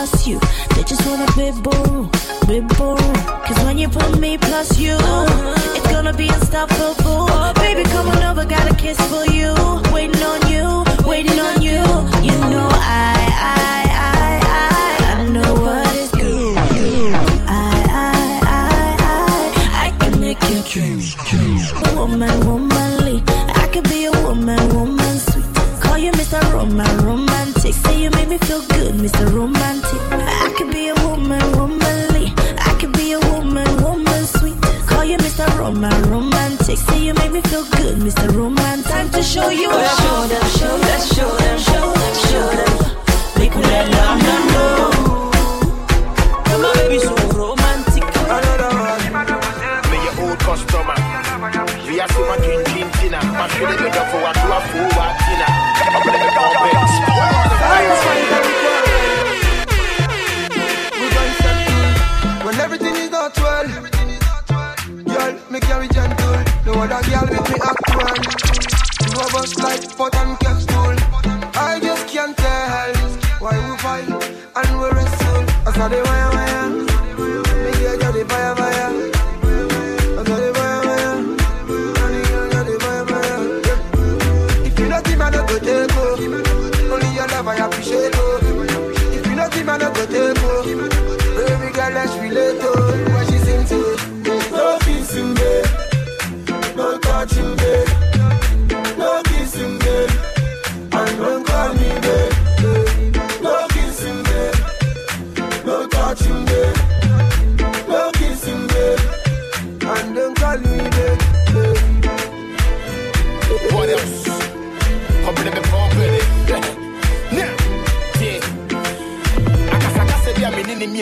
wanna 0.05 0.27
you. 0.27 0.39
They 0.75 0.83
just 0.83 1.07
wanna 1.07 1.27
be 1.37 1.51
be 2.47 2.61
boo. 2.61 2.97
Cause 3.47 3.59
when 3.65 3.79
you 3.79 3.89
put 3.89 4.19
me 4.19 4.37
plus 4.39 4.79
you, 4.79 4.97
it's 5.77 5.91
gonna 5.91 6.13
be 6.13 6.29
unstoppable. 6.29 7.27
Baby, 7.55 7.85
come 7.85 8.09
on 8.09 8.23
over, 8.23 8.45
got 8.45 8.71
a 8.71 8.75
kiss 8.75 8.99
for 9.11 9.25
you. 9.33 9.55
Waiting 9.93 10.23
on 10.23 10.41
you, 10.53 10.85
waiting 11.09 11.39
on 11.39 11.63
you. 11.63 11.81
You 12.29 12.37
know 12.53 12.69
I, 12.71 13.15
I, 13.53 13.61
I, 14.13 14.41
I, 14.63 15.21
I 15.21 15.29
know 15.29 15.55
what 15.55 15.97
is 15.97 16.11
good. 16.11 16.57
I, 17.49 17.73
I, 17.89 18.41
I, 18.45 18.97
I, 19.13 19.87
I 19.87 19.99
can 19.99 20.21
make 20.21 20.41
your 20.51 20.63
dreams 20.65 21.15
true. 21.15 21.97
Woman, 21.97 22.47
womanly, 22.47 23.23
I 23.63 23.69
could 23.73 23.89
be 23.89 24.05
a 24.07 24.13
woman, 24.13 24.69
woman 24.75 25.19
sweet. 25.19 25.47
Call 25.81 25.97
you 25.99 26.13
Mr. 26.13 26.41
Roman, 26.53 26.97
romantic. 27.65 27.85
Say 27.85 28.03
you 28.03 28.11
make 28.11 28.29
me 28.29 28.39
feel 28.39 28.63
good, 28.69 28.95
Mr. 28.95 29.33
Romantic. 29.33 30.01
I 30.13 30.53
could 30.57 30.71
be 30.71 30.89
a 30.89 30.95
woman, 31.07 31.41
womanly. 31.53 32.33
I 32.59 32.77
could 32.79 32.93
be 32.93 33.13
a 33.13 33.21
woman, 33.21 33.83
woman 33.83 34.27
sweet. 34.27 34.61
Call 34.87 35.05
you 35.05 35.17
Mr. 35.19 35.47
Roman, 35.59 36.11
romantic. 36.11 36.79
Say 36.79 37.05
you 37.05 37.15
make 37.15 37.33
me 37.33 37.41
feel 37.43 37.65
good, 37.65 37.99
Mr. 37.99 38.35
Roman. 38.35 38.83
Time 38.83 39.11
to 39.11 39.23
show 39.23 39.49
you. 39.49 39.69
Oh, 39.71 39.81
yeah, 39.81 39.97
show 39.97 40.27
them, 40.29 40.47
show, 40.59 40.77
let's 40.77 41.15
show 41.15 41.37
them, 41.37 41.59
show 41.59 41.93
them, 41.93 42.15
show 42.29 42.49
them. 42.59 42.73
Kulela, 43.55 44.05
no, 44.25 44.35
no. 44.55 44.67
My 46.59 46.71
baby 46.75 46.99
so 46.99 47.15
romantic. 47.39 48.05
Me 49.91 49.97
your 50.05 50.15
old 50.25 50.39
customer. 50.41 50.97
We 51.87 52.01
are 52.01 52.09
super 52.09 52.39
king 52.43 52.65
king 52.73 52.91
tina. 52.99 53.21
My 53.23 53.47
shit 53.49 53.69
is 53.69 53.77
better 53.77 54.05
for 54.11 54.21
what 54.25 54.37
you 54.37 54.53
are 54.57 54.65
for 54.73 54.87
what 54.97 55.13
tina. 55.23 56.94
Pot 69.97 70.15
and 70.17 70.39
capsule. 70.41 70.97
I 71.55 71.79
just 71.81 72.09
can't 72.09 72.37
tell 72.37 72.95
why 73.41 73.55
we 73.59 73.77
fight 73.79 74.09
and 74.57 74.81
we 74.81 74.87
wrestle. 74.91 75.45
I 75.67 75.73
saw 75.73 75.89
the 75.89 76.01
wire 76.03 76.31
wire, 76.35 76.71
me 77.65 77.71
girl 77.79 77.99
got 77.99 78.13
the 78.15 78.25
fire 78.29 78.55
fire. 78.57 78.91
I 80.19 80.23
the 80.23 80.53
wire 80.57 80.83
wire, 80.87 81.15
and 82.03 82.17
girl 82.29 82.49
got 82.51 82.65
the 82.67 82.75
fire 82.81 83.07
fire. 83.07 83.41
If 84.67 84.79
you 84.79 84.89
not 84.89 85.05
give 85.05 85.19
me 85.19 85.31
no 85.31 85.41
go 85.47 85.59
take 85.59 85.91
oh. 85.95 86.93
Only 86.93 87.09
your 87.15 87.27
love 87.29 87.49
I 87.49 87.57
appreciate 87.57 88.13
oh. 88.15 88.41
If 89.13 89.27
you 89.27 89.35
not 89.37 89.53
give 89.53 89.67
me 89.67 89.77
no 89.79 89.91
go 89.93 90.07
take 90.07 90.39
oh. 90.43 90.63
Baby 91.37 91.73
girl, 91.73 91.93
let's 91.93 92.15
relate 92.17 92.61
to 92.61 92.71
what 93.13 93.27
she 93.31 93.39
sing 93.39 93.65
to. 93.67 93.79
No 94.51 94.79
kissing, 94.81 95.35
babe. 95.35 95.67
No 96.77 96.99
touching, 96.99 97.57
babe. 97.57 98.04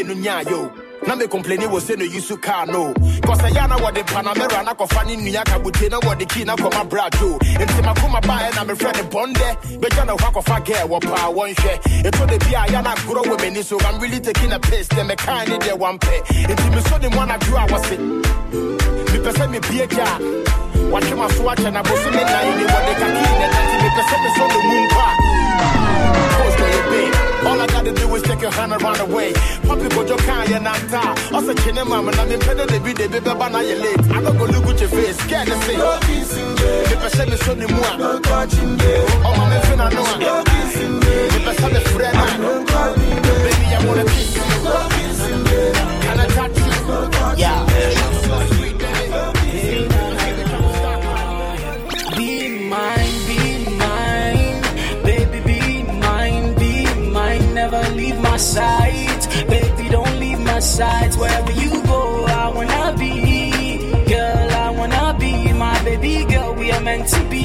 Me 0.05 0.15
ne 0.15 0.15
ne 0.15 0.15
mmienu 0.15 0.23
nyaa 0.23 0.51
yo. 0.51 0.71
Na 1.07 1.17
me 1.17 1.27
complaini 1.27 1.67
wɔ 1.67 1.81
sɛ 1.81 1.99
no 1.99 2.05
use 2.05 2.37
car 2.41 2.67
no. 2.67 2.95
Cause 3.23 3.43
ɛyɛ 3.43 3.69
na 3.69 3.77
wɔde 3.77 4.05
Panamera 4.07 4.65
na 4.65 4.75
kɔfa 4.75 5.07
ne 5.07 5.17
nnua 5.17 5.45
kabute 5.45 5.91
na 5.91 5.99
wɔde 6.01 6.29
key 6.29 6.45
na 6.45 6.55
kɔma 6.57 6.89
brajo. 6.89 7.39
Nti 7.39 7.83
makoma 7.83 8.21
baeɛ 8.21 8.55
na 8.55 8.65
mefrɛ 8.65 8.97
ne 8.97 9.03
bɔndɛ. 9.09 9.81
Bɛgya 9.81 10.07
ne 10.07 10.13
hɔ 10.13 10.33
akɔfa 10.33 10.65
girl 10.65 10.89
wɔ 10.89 11.01
paa 11.03 11.33
wɔnhwɛ. 11.33 11.83
Ɛtɔ 12.05 12.27
da 12.29 12.39
bi 12.39 12.55
a 12.55 12.67
yɛ 12.73 12.83
na 12.85 12.95
agorɔ 12.95 13.23
wɔ 13.25 13.37
m'ani 13.41 13.63
so 13.65 13.79
I'm 13.81 13.99
really 14.01 14.21
taking 14.21 14.53
a 14.53 14.59
piss. 14.61 14.89
Dɛ 14.89 15.09
mekaa 15.09 15.49
ne 15.49 15.59
deɛ 15.59 15.79
wampɛ. 15.79 16.23
Nti 16.47 16.71
mesɔ 16.71 17.01
ne 17.03 17.09
mu 17.09 17.17
anadwo 17.17 17.57
a 17.57 17.67
wɔse. 17.67 17.97
Mepɛ 19.13 19.33
sɛ 19.33 19.49
mebie 19.53 19.87
gya 19.89 20.05
a. 20.05 20.19
Watwe 20.93 21.17
maso 21.19 21.43
akyɛ 21.43 21.73
na 21.73 21.83
boso 21.83 22.11
me 22.11 22.23
nan 22.23 22.59
ne 22.59 22.65
wɔde 22.65 22.93
kakii 23.01 23.39
ne 23.39 23.47
nante 23.53 23.77
mepɛ 23.83 24.03
sɛ 24.09 24.17
mesɔ 24.25 24.49
ne 24.49 24.69
mu. 24.69 24.83
All 27.45 27.61
I 27.61 27.67
gotta 27.67 27.93
do 27.93 28.15
is 28.15 28.23
take 28.23 28.41
your 28.41 28.53
hand 28.53 28.73
and 28.73 28.83
run 28.83 29.01
away. 29.01 29.33
Papi 29.67 29.89
Bojo 29.95 30.17
can 30.19 30.51
ya 30.51 30.59
nanta. 30.59 31.03
Also 31.35 31.55
chine 31.55 31.83
mama 31.89 32.13
na 32.13 32.25
me 32.25 32.37
pede 32.37 32.67
de 32.69 32.79
bi 32.79 32.93
de 32.93 33.09
be 33.09 33.21
beba 33.21 33.51
na 33.51 33.61
ye 33.61 33.75
late. 33.75 34.01
I 34.11 34.23
don't 34.23 34.39
go 34.39 34.45
look 34.45 34.67
at 34.67 34.81
your 34.81 34.89
face. 34.89 35.19
Scared 35.19 35.49
to 35.49 35.57
say. 35.63 35.77
No 35.77 35.99
kissing, 36.03 36.55
babe. 36.57 36.87
Me 36.91 36.97
pese 37.03 37.27
me 37.31 37.37
so 37.37 37.55
ni 37.55 37.67
mua. 37.67 37.99
No 37.99 38.19
touching. 38.21 38.79
Oh 39.27 39.35
my 39.37 39.51
me 39.51 39.59
finna 39.67 39.91
know. 39.91 40.07
No 40.23 40.45
kissing, 40.45 41.01
babe. 41.01 41.33
Me 41.33 41.73
me 41.75 41.81
friend. 41.93 42.17
Me, 42.43 42.53
babe. 42.71 43.43
Baby 43.45 43.67
I 43.75 43.87
wanna 43.87 44.05
kiss 44.05 44.37
you. 44.37 44.45
No 44.65 44.89
kissing, 44.95 45.82
leave 58.43 59.47
baby, 59.47 59.89
don't 59.89 60.19
leave 60.19 60.41
my 60.41 60.59
side. 60.59 61.15
Wherever 61.15 61.53
you 61.53 61.81
go, 61.85 62.25
I 62.27 62.49
wanna 62.49 62.93
be, 62.99 63.79
girl, 64.09 64.51
I 64.51 64.71
wanna 64.71 65.17
be 65.19 65.53
my 65.53 65.81
baby 65.85 66.25
girl. 66.25 66.53
We 66.55 66.73
are 66.73 66.81
meant 66.81 67.07
to 67.09 67.23
be. 67.31 67.45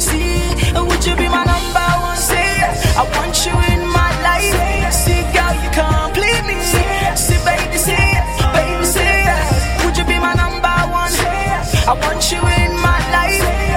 See, 0.00 0.34
would 0.74 1.06
you 1.06 1.14
be 1.14 1.28
my 1.28 1.44
number 1.44 1.88
one? 2.08 2.16
Say, 2.16 2.58
I 3.00 3.02
want 3.14 3.36
you 3.46 3.54
in 3.72 3.86
my 3.86 4.10
life. 4.28 4.92
See, 4.92 5.22
girl, 5.34 5.54
you 5.62 5.70
complete 5.70 6.44
me. 6.50 6.56
See, 7.24 7.38
baby, 7.46 7.78
say, 7.78 8.06
baby, 8.52 8.84
say, 8.84 9.14
would 9.84 9.96
you 9.96 10.04
be 10.04 10.18
my 10.18 10.34
number 10.34 10.74
one? 10.90 11.12
I 11.86 11.94
want 12.02 12.32
you 12.32 12.38
in 12.38 12.72
my 12.82 12.98
life. 13.14 13.73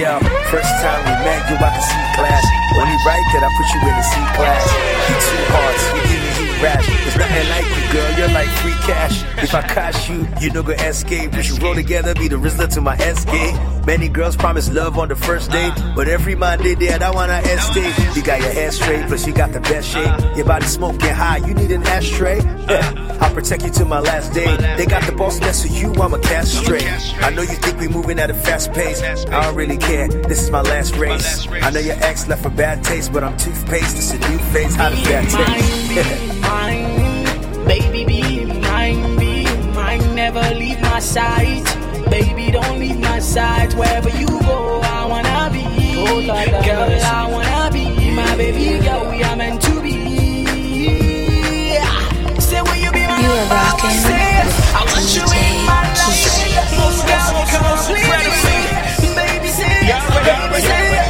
Yeah, 0.00 0.16
first 0.48 0.72
time 0.80 1.04
we 1.04 1.12
met, 1.28 1.44
you 1.50 1.56
I 1.60 1.68
can 1.76 1.82
see 1.84 2.04
class. 2.16 2.44
Only 2.80 2.96
right 3.04 3.26
that 3.36 3.42
I 3.44 3.50
put 3.52 3.68
you 3.76 3.80
in 3.84 3.94
the 4.00 4.02
C 4.02 4.16
class. 4.32 4.64
You 5.08 5.16
two 5.20 5.44
hearts, 5.52 6.33
rash. 6.64 6.86
There's 6.86 7.16
nothing 7.16 7.48
like 7.50 7.66
you, 7.76 7.92
girl. 7.92 8.18
You're 8.18 8.34
like 8.40 8.48
free 8.60 8.78
cash. 8.88 9.22
If 9.42 9.54
I 9.54 9.62
catch 9.62 10.08
you, 10.08 10.26
you 10.40 10.50
no 10.50 10.62
go 10.62 10.72
escape. 10.72 11.34
We 11.34 11.42
should 11.42 11.62
roll 11.62 11.74
together, 11.74 12.14
be 12.14 12.28
the 12.28 12.36
Rizzler 12.36 12.72
to 12.74 12.80
my 12.80 12.96
escape. 12.96 13.54
Many 13.86 14.08
girls 14.08 14.36
promise 14.36 14.72
love 14.72 14.96
on 14.98 15.08
the 15.08 15.16
first 15.16 15.50
date, 15.50 15.74
but 15.94 16.08
every 16.08 16.34
Monday 16.34 16.74
they 16.74 16.90
I 16.94 17.10
wanna 17.10 17.38
escape. 17.38 17.94
You 18.16 18.22
got 18.22 18.40
your 18.40 18.52
hair 18.52 18.70
straight, 18.70 19.06
plus 19.06 19.26
you 19.26 19.34
got 19.34 19.52
the 19.52 19.60
best 19.60 19.88
shape. 19.88 20.36
Your 20.36 20.46
body 20.46 20.66
smoking 20.66 21.10
high, 21.10 21.38
you 21.46 21.52
need 21.52 21.70
an 21.70 21.82
ashtray. 21.82 22.38
Yeah, 22.38 23.18
I'll 23.20 23.34
protect 23.34 23.64
you 23.64 23.70
to 23.70 23.84
my 23.84 24.00
last 24.00 24.32
day. 24.32 24.56
They 24.78 24.86
got 24.86 25.02
the 25.04 25.12
boss 25.12 25.38
next 25.40 25.62
to 25.62 25.68
you, 25.68 25.92
I'm 25.94 26.14
a 26.14 26.18
castrate. 26.18 26.88
I 27.22 27.30
know 27.30 27.42
you 27.42 27.56
think 27.64 27.78
we 27.78 27.88
moving 27.88 28.18
at 28.18 28.30
a 28.30 28.34
fast 28.34 28.72
pace. 28.72 29.02
I 29.02 29.42
don't 29.42 29.54
really 29.54 29.76
care. 29.76 30.08
This 30.08 30.42
is 30.42 30.50
my 30.50 30.62
last 30.62 30.96
race. 30.96 31.46
I 31.50 31.70
know 31.70 31.80
your 31.80 31.96
ex 32.02 32.26
left 32.26 32.46
a 32.46 32.50
bad 32.50 32.82
taste, 32.82 33.12
but 33.12 33.22
I'm 33.22 33.36
toothpaste. 33.36 33.96
It's 33.98 34.12
a 34.12 34.18
new 34.30 34.38
face. 34.54 34.74
How 34.74 34.88
does 34.88 35.04
that 35.04 35.28
taste? 35.28 36.30
mine, 36.54 37.24
baby, 37.66 38.04
be 38.04 38.20
mine, 38.68 39.16
be 39.18 39.32
mine. 39.74 40.04
Never 40.14 40.44
leave 40.60 40.80
my 40.80 41.00
side, 41.00 41.64
baby, 42.10 42.50
don't 42.56 42.78
leave 42.78 43.00
my 43.00 43.18
side. 43.18 43.70
Wherever 43.74 44.10
you 44.22 44.28
go, 44.50 44.80
I 44.98 45.00
wanna 45.12 45.40
be. 45.54 45.64
Oh, 46.06 46.20
girl, 46.68 46.90
I 47.18 47.22
wanna 47.34 47.62
be 47.76 47.84
my 48.20 48.32
baby 48.36 48.66
girl. 48.86 49.02
We 49.10 49.22
are 49.28 49.36
meant 49.36 49.60
to 49.66 49.74
be. 49.84 49.96
Say, 52.48 52.60
will 52.66 52.80
you 52.84 52.92
be 52.98 53.02
my 53.10 53.18
You 53.24 53.30
are 53.40 53.48
rocking 53.56 53.98
Say, 54.06 54.26
I 54.78 54.82
want 54.90 55.08
you 55.16 55.26
in 55.42 55.54
my 55.70 55.82
life. 55.98 56.24
Girl, 57.10 57.30
you 57.38 57.44
complete 57.52 58.08
me. 58.44 58.58
Baby, 59.20 59.50
say, 59.56 59.80
baby, 60.28 60.60
say, 60.68 61.03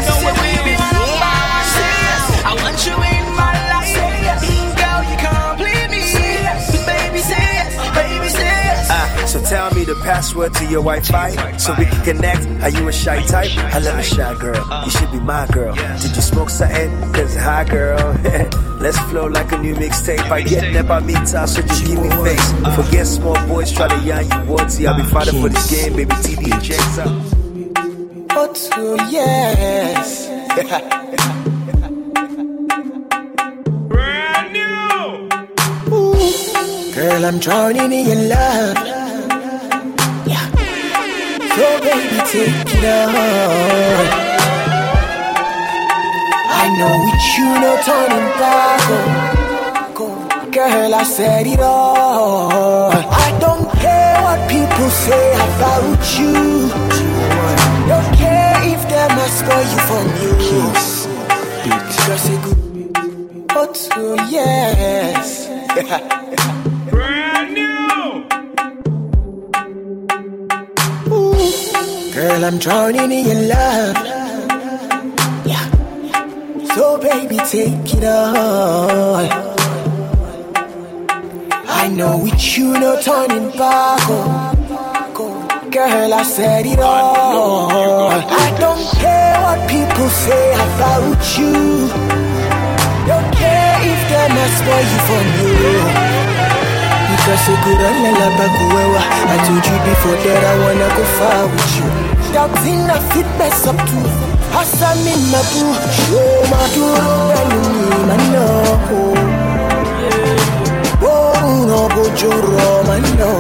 tell 9.44 9.72
me 9.74 9.85
the 9.85 9.94
password 9.96 10.54
to 10.54 10.64
your 10.64 10.83
Wi-Fi 10.83 11.57
so 11.59 11.74
we 11.78 11.85
can 11.85 12.04
connect. 12.04 12.46
Are 12.62 12.70
you 12.70 12.88
a 12.88 12.92
shy 12.92 13.22
type? 13.26 13.50
I 13.57 13.78
love 13.78 13.98
a 13.98 14.02
shy 14.02 14.35
girl. 14.38 14.85
You 14.85 14.90
should 14.90 15.12
be 15.12 15.20
my 15.20 15.46
girl. 15.48 15.74
Did 15.74 16.16
you 16.16 16.22
smoke 16.22 16.50
something? 16.50 16.90
Cause 17.12 17.35
hi 17.37 17.64
girl. 17.64 17.98
Let's 18.80 18.98
flow 19.11 19.26
like 19.26 19.52
a 19.52 19.59
new 19.59 19.74
mixtape. 19.74 20.30
I 20.30 20.42
get 20.42 20.72
never 20.72 21.00
meet 21.00 21.28
so 21.28 21.44
just 21.46 21.87
give 21.87 22.00
me 22.00 22.11
face. 22.11 22.52
Forget 22.76 23.07
small 23.07 23.46
boys 23.46 23.72
try 23.72 23.88
to 23.88 23.98
yarn 24.04 24.26
you 24.30 24.52
words. 24.52 24.74
See, 24.74 24.87
I'll 24.87 24.96
be 24.96 25.02
fighting 25.04 25.40
for 25.40 25.48
this 25.48 25.70
game, 25.70 25.96
baby. 25.96 26.11
TD 26.11 26.52
and 26.52 26.62
Jakes 26.62 26.98
up. 26.98 27.09
But 28.28 28.68
oh 28.76 29.09
yes. 29.11 30.26
Brand 33.88 34.52
new. 34.52 35.28
Girl, 36.94 37.24
I'm 37.24 37.38
drowning 37.38 37.92
in 37.92 38.07
your 38.07 38.28
love. 38.28 38.93
So 41.55 41.67
baby, 41.81 42.19
take 42.33 42.73
it 42.75 42.85
on. 42.85 44.07
I 46.62 46.64
know 46.79 46.95
with 47.05 47.25
you 47.37 47.49
no 47.62 47.73
turning 47.87 48.29
back. 48.43 48.83
oh. 48.90 50.51
Girl, 50.51 50.95
I 50.95 51.05
said 51.05 51.47
it 51.47 51.61
all. 51.61 52.90
I 52.93 53.29
don't 53.38 53.69
care 53.85 54.17
what 54.27 54.40
people 54.51 54.90
say 55.07 55.27
about 55.49 56.03
you. 56.19 56.35
Don't 57.90 58.11
care 58.23 58.57
if 58.75 58.81
they 58.90 59.07
must 59.19 59.37
spoil 59.40 59.67
you 59.73 59.81
from 59.88 60.07
you. 60.23 60.33
Just 62.07 62.31
a 62.31 62.37
good. 62.45 62.59
Oh 63.97 64.17
yes. 64.29 65.49
Girl, 72.25 72.43
I'm 72.43 72.57
drowning 72.57 73.13
in 73.13 73.27
your 73.27 73.43
love. 73.53 73.97
Yeah. 75.45 75.67
So 76.75 76.97
baby, 76.97 77.37
take 77.37 77.85
it 77.97 78.05
all. 78.05 79.29
I 81.69 81.89
know 81.93 82.17
with 82.25 82.57
you 82.57 82.73
no 82.81 82.99
turning 83.03 83.51
back. 83.59 84.01
Oh. 84.09 85.69
Girl, 85.71 86.15
I 86.15 86.23
said 86.23 86.65
it 86.65 86.79
all. 86.79 88.09
I 88.09 88.57
don't 88.59 88.87
care 88.97 89.37
what 89.45 89.61
people 89.69 90.09
say 90.09 90.53
about 90.55 91.21
you. 91.37 91.53
Don't 93.05 93.31
care 93.37 93.77
if 93.85 94.01
they 94.09 94.29
must 94.33 94.57
spoil 94.65 94.87
you 94.93 95.01
from 95.09 95.27
you. 95.45 95.53
Because 97.13 97.45
it 97.53 97.59
could 97.65 97.81
I 99.27 99.37
told 99.47 99.65
you 99.69 99.79
before 99.93 100.17
that 100.25 100.43
I 100.43 100.55
wanna 100.65 100.89
go 100.97 101.05
far 101.19 101.45
with 101.53 101.77
you. 101.77 102.13
Doubting 102.35 102.83
I 102.90 102.99
fit 103.14 103.29
mess 103.38 103.66
up 103.66 103.77
too. 103.88 104.07
Hassan 104.55 104.99
in 105.07 105.23
my 105.31 105.40
boo. 105.55 105.70
Show 106.03 106.31
my 106.51 106.64
duro 106.75 107.11
and 107.38 107.53
me, 107.62 107.87
man, 108.09 108.23
no. 108.35 108.47
Oh, 111.07 111.38
no, 111.68 111.81
go 111.94 112.05
juro, 112.18 112.66
man, 112.88 113.05
no. 113.18 113.31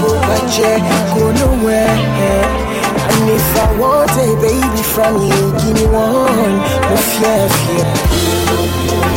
Boja, 0.00 0.72
go 1.14 1.24
nowhere. 1.32 1.96
And 3.10 3.30
if 3.30 3.56
I 3.56 3.78
want 3.78 4.10
a 4.10 4.26
baby 4.42 4.82
from 4.82 5.14
you, 5.22 5.44
give 5.60 5.74
me 5.74 5.86
one. 5.86 6.54
No 6.90 6.96
fear, 6.96 7.48
fear. 7.56 7.86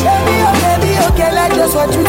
Baby, 0.06 0.36
oh, 0.45 0.54
baby, 0.62 0.91
oh, 1.02 1.12
girl, 1.17 1.38
I 1.38 1.50
just 1.56 1.76
want 1.76 1.93
you 1.93 2.04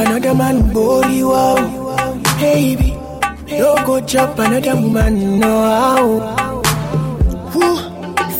another 0.00 0.34
man 0.34 0.72
body 0.72 1.22
wow. 1.22 1.56
Baby, 2.40 2.92
no 3.58 3.74
go 3.86 4.00
chop 4.06 4.38
another 4.38 4.74
woman 4.76 5.38
no 5.40 5.52
how. 5.62 6.36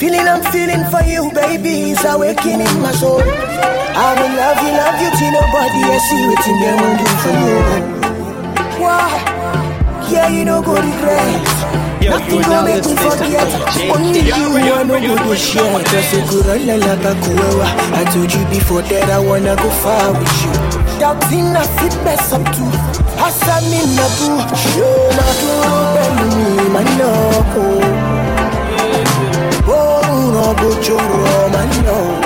Feeling 0.01 0.21
I'm 0.27 0.41
feeling 0.51 0.83
for 0.91 1.03
you, 1.05 1.31
baby, 1.35 1.91
is 1.93 2.03
awakening 2.07 2.81
my 2.81 2.91
soul. 2.93 3.21
I 3.21 4.09
will 4.17 4.33
love 4.33 4.59
you, 4.65 4.73
love 4.81 4.97
you 4.97 5.11
till 5.13 5.33
nobody 5.37 5.81
else 5.93 6.05
see 6.09 6.25
what 6.25 6.47
in 6.49 6.57
them 6.57 6.77
will 6.81 6.97
do 6.97 7.09
for 7.21 7.35
you. 7.45 7.59
Why? 8.81 9.13
Yeah, 10.11 10.29
you 10.31 10.45
know 10.47 10.63
go 10.63 10.73
regret. 10.73 11.45
Yo, 12.01 12.17
Nothing 12.17 12.31
you 12.33 12.39
are 12.39 12.45
go 12.45 12.49
now 12.49 12.65
make 12.65 12.85
me 12.87 12.97
forget. 12.97 13.49
Only 13.93 14.21
you. 14.21 14.73
I 14.73 14.83
know 14.85 14.99
go 14.99 15.17
to 15.29 15.37
share. 15.37 15.85
Just 15.85 16.15
a 16.15 16.21
good 16.33 16.47
run 16.47 16.67
like 16.67 17.05
a 17.05 17.13
kuewa. 17.21 17.67
I 17.93 18.05
told 18.09 18.33
you 18.33 18.45
before 18.47 18.81
that 18.81 19.11
I 19.11 19.19
wanna 19.19 19.55
go 19.57 19.69
far 19.85 20.13
with 20.19 20.45
you. 20.45 20.70
Doubting 21.01 21.57
I 21.57 21.65
fit 21.81 21.97
mess 22.05 22.31
up 22.33 22.45
in 23.73 23.89
the 23.97 24.07
boo. 24.21 24.37
Show 24.55 24.97
na 25.17 25.27
do 25.41 25.51
me 26.37 26.69
man 26.75 26.89
no. 26.99 27.11
Oh 29.67 30.05
no 30.33 30.55
go 30.61 30.69
choro 30.85 31.51
man 31.53 31.71
no. 31.87 32.20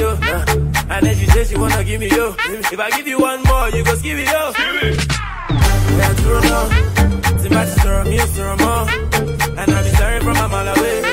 Yo. 0.00 0.10
Uh, 0.20 0.44
and 0.90 1.06
then 1.06 1.16
she 1.16 1.26
say 1.26 1.44
she 1.44 1.56
wanna 1.56 1.82
give 1.84 2.00
me 2.00 2.08
yo. 2.08 2.34
If 2.38 2.78
I 2.78 2.90
give 2.96 3.06
you 3.06 3.18
one 3.18 3.42
more, 3.44 3.68
you 3.70 3.84
go 3.84 3.94
give 4.00 4.18
it 4.18 4.28
yo. 4.28 4.52
Yeah, 5.98 6.14
true 6.20 6.40
no. 6.50 6.60
See 7.38 7.48
my 7.48 7.64
sister, 7.64 8.04
me 8.04 8.18
sister 8.18 8.56
more. 8.56 8.86
And 9.58 9.70
I'm 9.72 9.84
sorry 9.96 10.20
from 10.20 10.36
a 10.36 10.48
mile 10.48 10.76
away. 10.76 11.05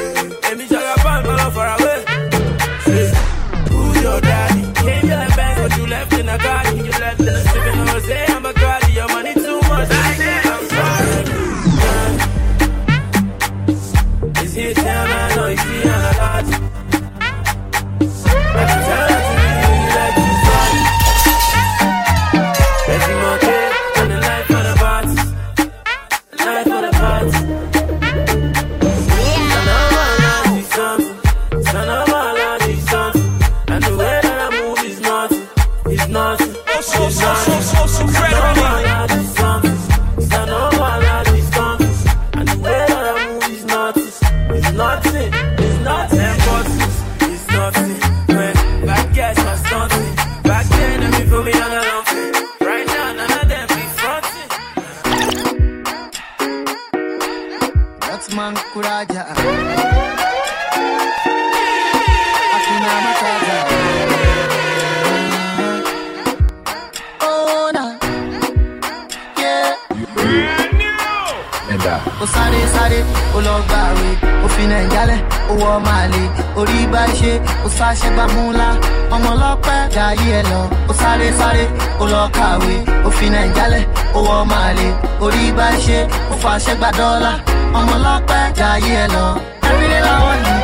Nàìjálẹ̀ 75.53 75.59
ó 75.59 75.59
wọ 75.61 75.79
màlè 75.85 76.23
orí 76.55 76.87
bá 76.91 77.05
ṣe 77.19 77.39
ó 77.65 77.69
sáṣẹ́ 77.77 78.11
gbà 78.15 78.25
múlá 78.35 78.67
ọmọ 79.15 79.29
ọlọ́pẹ́ 79.33 79.89
jayé 79.95 80.27
ẹ 80.39 80.43
lọ. 80.51 80.61
Ó 80.89 80.93
sáré 81.01 81.31
sáré 81.39 81.65
ó 81.99 82.05
lọ 82.13 82.23
kàwé. 82.35 82.75
Ó 83.05 83.09
fi 83.17 83.25
nàìjálẹ̀ 83.29 83.83
ó 84.15 84.19
wọ 84.27 84.35
màlè 84.51 84.87
orí 85.23 85.51
bá 85.57 85.67
ṣe 85.85 85.99
ó 86.31 86.35
fàṣẹ 86.43 86.73
gbà 86.79 86.89
dọ́là. 86.99 87.33
Ọmọ 87.77 87.93
ọlọ́pẹ́ 87.97 88.51
jayé 88.57 88.93
ẹ 89.03 89.07
lọ. 89.15 89.25
Everyday 89.69 90.01
na 90.05 90.13
hustle 90.23 90.55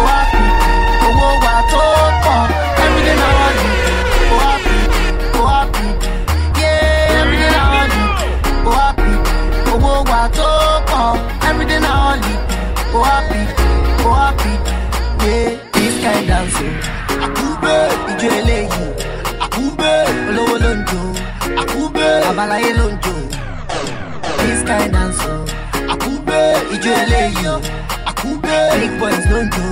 ó 0.00 0.04
happy 0.12 0.42
owó 1.06 1.28
wa 1.44 1.54
tó 1.72 1.82
pọ̀. 2.24 2.38
Everyday 2.84 3.16
na 3.22 3.28
hustle 3.38 3.72
ó 4.32 4.36
happy 4.46 4.76
ó 5.38 5.42
happy 5.52 5.84
yeah 6.60 7.20
everyday 7.20 7.50
na 7.56 7.62
hustle 7.72 8.04
ó 8.68 8.70
happy 8.80 9.10
owó 9.72 9.92
wa 10.10 10.20
tó 10.38 10.48
pọ̀. 10.90 11.06
Everyday 11.48 11.80
na 11.86 11.92
hustle 12.02 12.34
ó 12.96 12.98
happy 13.10 13.40
ó 13.62 13.63
happy 14.12 14.54
yeah 15.26 15.50
this 15.72 15.94
kind 16.04 16.30
o 16.30 16.40
àkúgbé 17.24 17.74
ìjọ 18.10 18.28
eléyìí 18.40 18.86
àkúgbé 19.44 19.90
olówó 20.28 20.56
ló 20.64 20.70
ń 20.76 20.80
jó 20.90 21.00
àkúgbé 21.62 22.06
babaláyé 22.24 22.70
ló 22.78 22.86
ń 22.92 22.94
jó 23.04 23.14
this 24.40 24.60
kind 24.68 24.96
o 25.30 25.32
àkúgbé 25.92 26.38
ìjọ 26.74 26.90
eléyìí 27.04 27.46
àkúgbé 28.10 28.56
big 28.80 28.92
boys 29.00 29.24
ló 29.30 29.38
ń 29.44 29.48
jó 29.54 29.66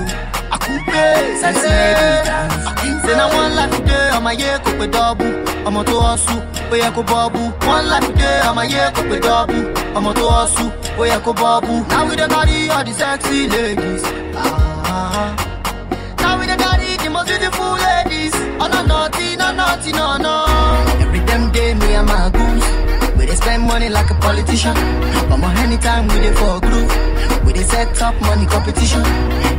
ṣe 1.63 3.15
na 3.19 3.25
life 3.57 3.71
today 3.77 4.07
ọmọ 4.17 4.29
ayé 4.33 4.51
kò 4.65 4.71
dọ́ọ̀bù 4.95 5.27
ọmọ 5.69 5.81
tó 5.89 5.95
ọ̀ṣù 6.13 6.35
ó 6.73 6.75
yẹ 6.83 6.89
kó 6.97 7.03
bọ́ọ̀bù 7.11 7.41
one 7.75 7.87
life 7.93 8.07
today 8.09 8.39
ọmọ 8.51 8.61
ayé 8.65 8.83
kò 8.97 9.03
dọ́ọ̀bù 9.27 9.59
ọmọ 9.99 10.11
tó 10.19 10.25
ọ̀ṣù 10.41 10.65
ó 11.01 11.03
yẹ 11.11 11.17
bọ́ọ̀bù. 11.41 11.73
now 11.91 12.05
we 12.09 12.15
dey 12.17 12.29
carry 12.35 12.59
all 12.75 12.85
the 12.85 12.93
sexy 13.01 13.39
ladies. 13.55 14.03
Ah, 14.37 15.35
now 16.23 16.39
we 16.39 16.45
dey 16.51 16.57
carry 16.63 16.91
the 17.03 17.09
most 17.15 17.27
beautiful 17.29 17.73
ladies. 17.87 18.35
Oh 18.63 18.69
no 18.73 18.81
naughty, 18.91 19.27
no 19.41 19.49
naughty, 19.61 19.91
no 19.99 20.07
no. 20.27 20.35
Every 21.05 21.21
damn 21.29 21.45
day 21.53 21.75
me 21.81 21.89
and 21.99 22.07
my 22.09 22.31
goons. 22.37 22.65
We 23.19 23.27
dey 23.27 23.37
spend 23.43 23.63
money 23.71 23.89
like 23.89 24.11
a 24.11 24.15
politician. 24.27 24.77
Omo 25.33 25.49
anytime 25.65 26.05
we 26.09 26.17
dey 26.25 26.35
for 26.41 26.61
group. 26.67 26.89
We 27.45 27.53
dey 27.53 27.63
set 27.65 28.01
up 28.03 28.15
money 28.23 28.47
competition. 28.47 29.03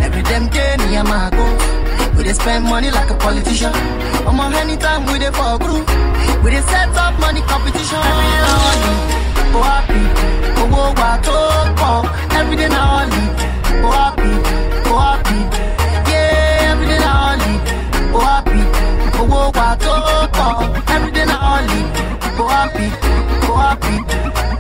Every 0.02 0.24
damn 0.24 0.48
day 0.50 0.76
me 0.80 0.96
and 0.96 1.08
my 1.08 1.30
goons. 1.30 1.64
We 2.18 2.24
dey 2.24 2.34
spend 2.34 2.66
money 2.66 2.90
like 2.92 3.10
a 3.10 3.16
politician. 3.16 3.74
Omo 4.28 4.52
anytime 4.54 5.06
we 5.06 5.20
dey 5.20 5.32
for 5.32 5.58
group. 5.60 5.88
We 6.44 6.52
dey 6.52 6.62
set 6.62 6.90
up 6.98 7.20
money 7.20 7.42
competition. 7.42 8.00
Every 8.10 8.28
day 8.32 8.42
na 8.46 8.54
only, 8.70 8.94
oh 9.56 9.64
happy, 9.70 10.02
owó 10.62 10.84
wa 11.00 11.18
tó 11.26 11.38
pọ̀. 11.80 12.10
Every 12.40 12.56
day 12.56 12.70
na 12.70 12.82
only, 13.02 13.24
oh 13.86 13.92
happy, 13.92 14.32
oh 14.90 15.00
happy. 15.06 15.40
Yeah, 16.12 16.72
every 16.72 16.86
day 16.92 17.00
na 17.06 17.12
only, 17.32 17.54
oh 18.16 18.20
happy, 18.28 18.43
owó 19.24 19.42
wa 19.58 19.68
tó 19.84 19.94
pọ̀. 20.36 20.52
Every 20.94 21.12
day 21.16 21.26
na 21.32 21.38
only, 21.54 21.82
oh 22.42 22.48
happy, 22.56 22.88
oh 23.50 23.56
happy. 23.64 23.96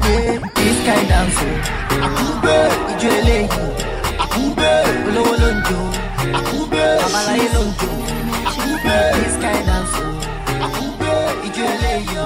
Yeah, 0.05 0.39
this 0.55 0.77
kind 0.85 1.07
dance. 1.11 1.41
Oh. 1.43 2.05
Àkúgbé 2.05 2.55
ìjọ 2.91 3.09
eléyìí, 3.19 3.47
àkúgbé 4.23 4.69
olówó 5.07 5.33
ló 5.41 5.49
ń 5.55 5.57
jó, 5.67 5.79
àkúgbé 6.37 6.83
babaláyé 7.01 7.47
ló 7.55 7.61
ń 7.67 7.69
jó, 7.79 7.89
this 9.15 9.35
kind 9.43 9.63
dance. 9.69 9.97
Oh. 10.01 10.65
Àkúgbé 10.65 11.11
ìjọ 11.47 11.63
eléyìí, 11.75 12.23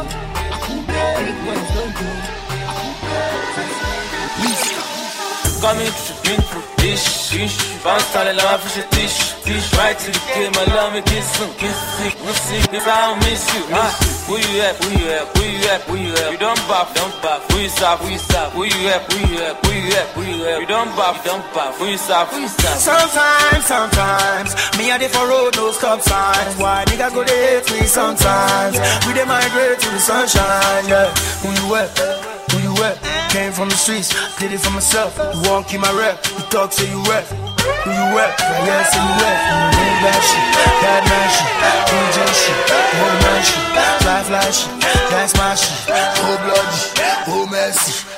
Coming 5.57 5.89
to 5.89 6.13
drink 6.23 6.43
for 6.47 6.61
dish, 6.79 7.31
dish. 7.33 7.57
Bounce 7.83 8.07
the 8.13 8.31
line 8.31 8.59
for 8.61 8.71
your 8.79 8.87
dish, 8.93 9.33
dish. 9.43 9.73
Right 9.73 9.97
to 9.97 10.07
the 10.13 10.21
game, 10.31 10.51
my 10.53 10.63
love 10.73 10.93
me 10.93 11.01
kiss 11.01 11.27
him, 11.41 11.49
kiss 11.57 11.75
him. 11.99 12.13
We'll 12.23 12.33
see 12.33 12.61
if 12.77 12.87
I 12.87 13.09
don't 13.09 13.19
miss 13.25 13.41
you. 13.51 13.63
Ah, 13.73 13.91
who 14.29 14.37
you 14.37 14.61
at? 14.61 14.75
Who 14.79 14.89
you 14.95 15.09
at? 15.11 15.25
Who 15.35 15.43
you 15.43 15.67
at? 15.67 15.81
Who 15.89 15.95
you 15.97 16.13
at? 16.13 16.31
You 16.31 16.37
don't 16.37 16.61
buff, 16.69 16.93
don't 16.93 17.11
buff. 17.21 17.41
Who 17.51 17.57
you 17.59 17.69
stop? 17.69 17.99
Who 17.99 18.07
you 18.07 18.17
stop? 18.19 18.53
Who 18.53 18.63
you 18.63 18.87
at? 18.87 19.11
Who 19.11 19.17
you 19.27 19.39
at? 19.43 19.65
Who 19.65 19.71
you 19.73 19.91
at? 19.97 20.07
Who 20.15 20.21
you 20.23 20.45
at? 20.45 20.61
You 20.61 20.67
don't 20.67 20.95
buff, 20.95 21.25
don't 21.25 21.43
buff. 21.53 21.75
Who 21.79 21.85
you 21.87 21.97
stop? 21.97 22.27
Who 22.29 22.39
you 22.39 22.47
stop? 22.47 22.77
Sometimes, 22.77 23.65
sometimes, 23.65 24.49
me 24.77 24.91
a 24.91 24.99
dey 24.99 25.09
for 25.09 25.27
road, 25.27 25.55
no 25.57 25.71
stop 25.71 25.99
signs. 26.01 26.55
Why 26.61 26.85
nigga 26.87 27.11
go 27.13 27.23
dey 27.25 27.59
hate 27.59 27.67
me 27.73 27.87
sometimes? 27.87 28.77
We 29.09 29.11
dey 29.17 29.25
migrate 29.25 29.79
to 29.79 29.89
the 29.89 29.99
sunshine, 29.99 30.87
yeah. 30.87 31.09
Who 31.41 31.49
you 31.49 31.75
at? 31.75 32.36
Who 32.51 32.57
you 32.59 32.73
at? 32.83 32.97
Came 33.31 33.51
from 33.51 33.69
the 33.69 33.75
streets, 33.75 34.09
did 34.39 34.51
it 34.51 34.59
for 34.59 34.71
myself. 34.71 35.17
You 35.17 35.41
won't 35.49 35.67
keep 35.67 35.81
my 35.81 35.91
rep, 35.91 36.23
you 36.25 36.43
talk 36.49 36.71
say 36.71 36.89
you 36.89 37.01
rep. 37.03 37.25
Who 37.27 37.89
you 37.91 38.07
at? 38.23 38.33
Yeah, 38.39 38.65
yeah, 38.67 38.83
say 38.87 39.01
you 39.03 39.13
rep. 39.21 39.37
Ain't 39.77 39.99
bad 40.03 40.21
shit, 40.27 40.45
bad 40.83 41.03
man 41.09 41.27
shit, 41.35 41.51
DJ 41.89 42.17
shit, 42.41 42.59
old 43.01 43.17
man 43.23 43.41
shit, 43.47 43.61
fly 44.01 44.19
fly 44.29 44.47
shit, 44.51 44.73
that's 45.11 45.33
my 45.35 45.55
shit, 45.55 45.77
cold 46.17 46.39
bloody, 46.45 46.79
oh 47.27 47.47
messy. 47.51 48.17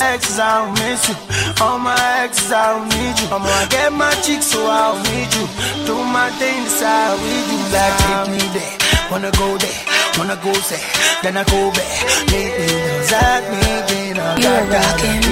Exes, 0.00 0.38
I 0.40 0.64
don't 0.64 0.72
miss 0.80 1.08
you. 1.08 1.16
All 1.60 1.78
my 1.78 1.92
exes, 2.24 2.50
I 2.50 2.72
don't 2.72 2.88
need 2.88 3.20
you. 3.20 3.28
I'm 3.28 3.44
gonna 3.44 3.68
get 3.68 3.92
my 3.92 4.10
cheeks, 4.24 4.46
so 4.46 4.64
I 4.64 4.96
don't 4.96 5.04
need 5.12 5.28
you. 5.36 5.44
Do 5.84 5.94
my 6.08 6.30
thing, 6.40 6.64
decide 6.64 7.20
with 7.20 7.52
you. 7.52 7.60
Like, 7.68 7.94
take 8.00 8.26
me 8.32 8.40
there. 8.56 8.76
Wanna 9.12 9.30
go 9.36 9.58
there, 9.60 9.80
wanna 10.20 10.36
go 10.36 10.52
there. 10.52 10.84
Then 11.22 11.36
I 11.38 11.44
go 11.44 11.70
back. 11.72 11.88
Make 12.30 12.52
me 12.60 12.68
exact 13.00 13.44
me, 13.56 13.70
then 13.88 14.18
I 14.20 14.36
You 14.36 14.48
are 14.48 14.66
rocking 14.74 15.22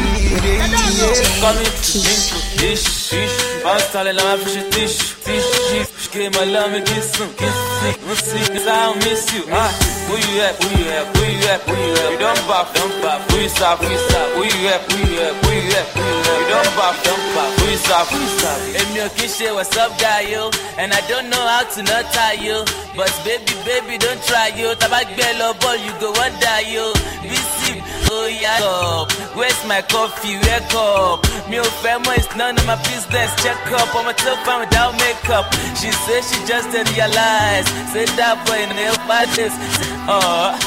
Coming 1.41 1.75
to 1.89 2.48
drink 2.59 2.79
for 2.79 2.89
dish, 3.09 3.11
dish. 3.11 3.63
Bounce 3.63 3.95
on 3.95 4.05
the 4.07 4.13
line 4.13 4.39
for 4.39 4.51
your 4.51 4.71
dish, 4.71 5.15
dish. 5.25 5.89
She 5.99 6.11
gave 6.11 6.35
my 6.35 6.45
love 6.45 6.73
me 6.73 6.81
kiss 6.83 7.17
him, 7.17 7.29
kiss 7.35 7.59
him. 7.83 7.95
We'll 8.07 8.17
see 8.17 8.39
if 8.39 8.67
I 8.67 8.87
don't 8.87 8.99
miss 8.99 9.33
you. 9.35 9.45
Ah, 9.51 9.71
who 10.09 10.15
you 10.17 10.41
at? 10.43 10.57
Who 10.63 10.69
you 10.79 10.91
at? 10.91 11.17
Who 11.17 11.25
you 11.25 11.49
at? 11.49 11.61
Who 11.63 11.75
you 11.77 11.93
at? 11.93 12.13
You 12.13 12.19
don't 12.19 12.43
buff, 12.49 12.75
don't 12.75 13.03
buff. 13.03 13.31
Who 13.31 13.39
you 13.39 13.49
stop? 13.49 13.79
Who 13.79 13.91
you 13.91 13.99
stop? 13.99 14.29
Who 14.35 14.43
you 14.45 14.69
at? 14.69 14.81
Who 14.93 14.99
you 15.05 15.21
at? 15.21 15.35
Who 15.45 15.51
you 15.53 15.73
at? 15.77 15.87
Who 15.93 16.01
you 16.01 16.19
at? 16.19 16.39
You 16.39 16.47
don't 16.49 16.73
buff, 16.77 16.97
don't 17.05 17.25
buff. 17.35 17.51
Who 17.59 17.67
you 17.71 17.77
stop? 17.77 18.07
Who 18.09 18.19
you 18.19 18.31
stop? 18.39 18.59
Èmi 18.81 19.01
ò 19.05 19.09
ṣe 19.09 19.55
what's 19.55 19.77
up 19.77 19.93
guy 19.99 20.21
yo, 20.33 20.51
and 20.79 20.93
I 20.93 21.01
don't 21.09 21.29
know 21.31 21.45
how 21.53 21.65
to 21.75 21.83
not 21.83 22.05
tie 22.13 22.39
you. 22.41 22.65
But 22.97 23.13
baby, 23.25 23.55
baby, 23.65 23.99
don't 23.99 24.23
try 24.25 24.49
yo. 24.57 24.75
Taba 24.75 25.05
gbẹ 25.05 25.29
lọ 25.41 25.53
ball, 25.61 25.77
you 25.77 25.93
go 26.01 26.11
wonder 26.13 26.59
yo. 26.75 26.93
Bisi, 27.23 27.83
yeah, 28.13 28.59
up. 28.63 29.13
Where's 29.37 29.61
my 29.67 29.83
coffee? 29.83 30.37
Wake 30.37 30.75
up. 30.75 31.21
Me 31.49 31.57
ò 31.59 31.65
fẹ́ 31.83 31.99
mọ̀, 32.05 32.37
none 32.37 32.57
of 32.59 32.67
my 32.67 32.77
business. 32.89 33.31
Check 33.43 33.59
up, 33.79 33.95
I'm 33.95 34.09
a 34.09 34.13
tough 34.15 34.41
fan 34.45 34.61
without 34.61 34.93
makeup. 35.01 35.47
She 35.81 35.91
said 36.05 36.23
she 36.29 36.39
just 36.47 36.71
didn't 36.73 36.93
realize. 36.97 37.67
Say 37.93 38.05
that 38.19 38.37
boy 38.47 38.59
in 38.65 38.71
the 38.79 38.87
parties. 39.09 39.55
Oh. 40.09 40.19
Uh, 40.19 40.59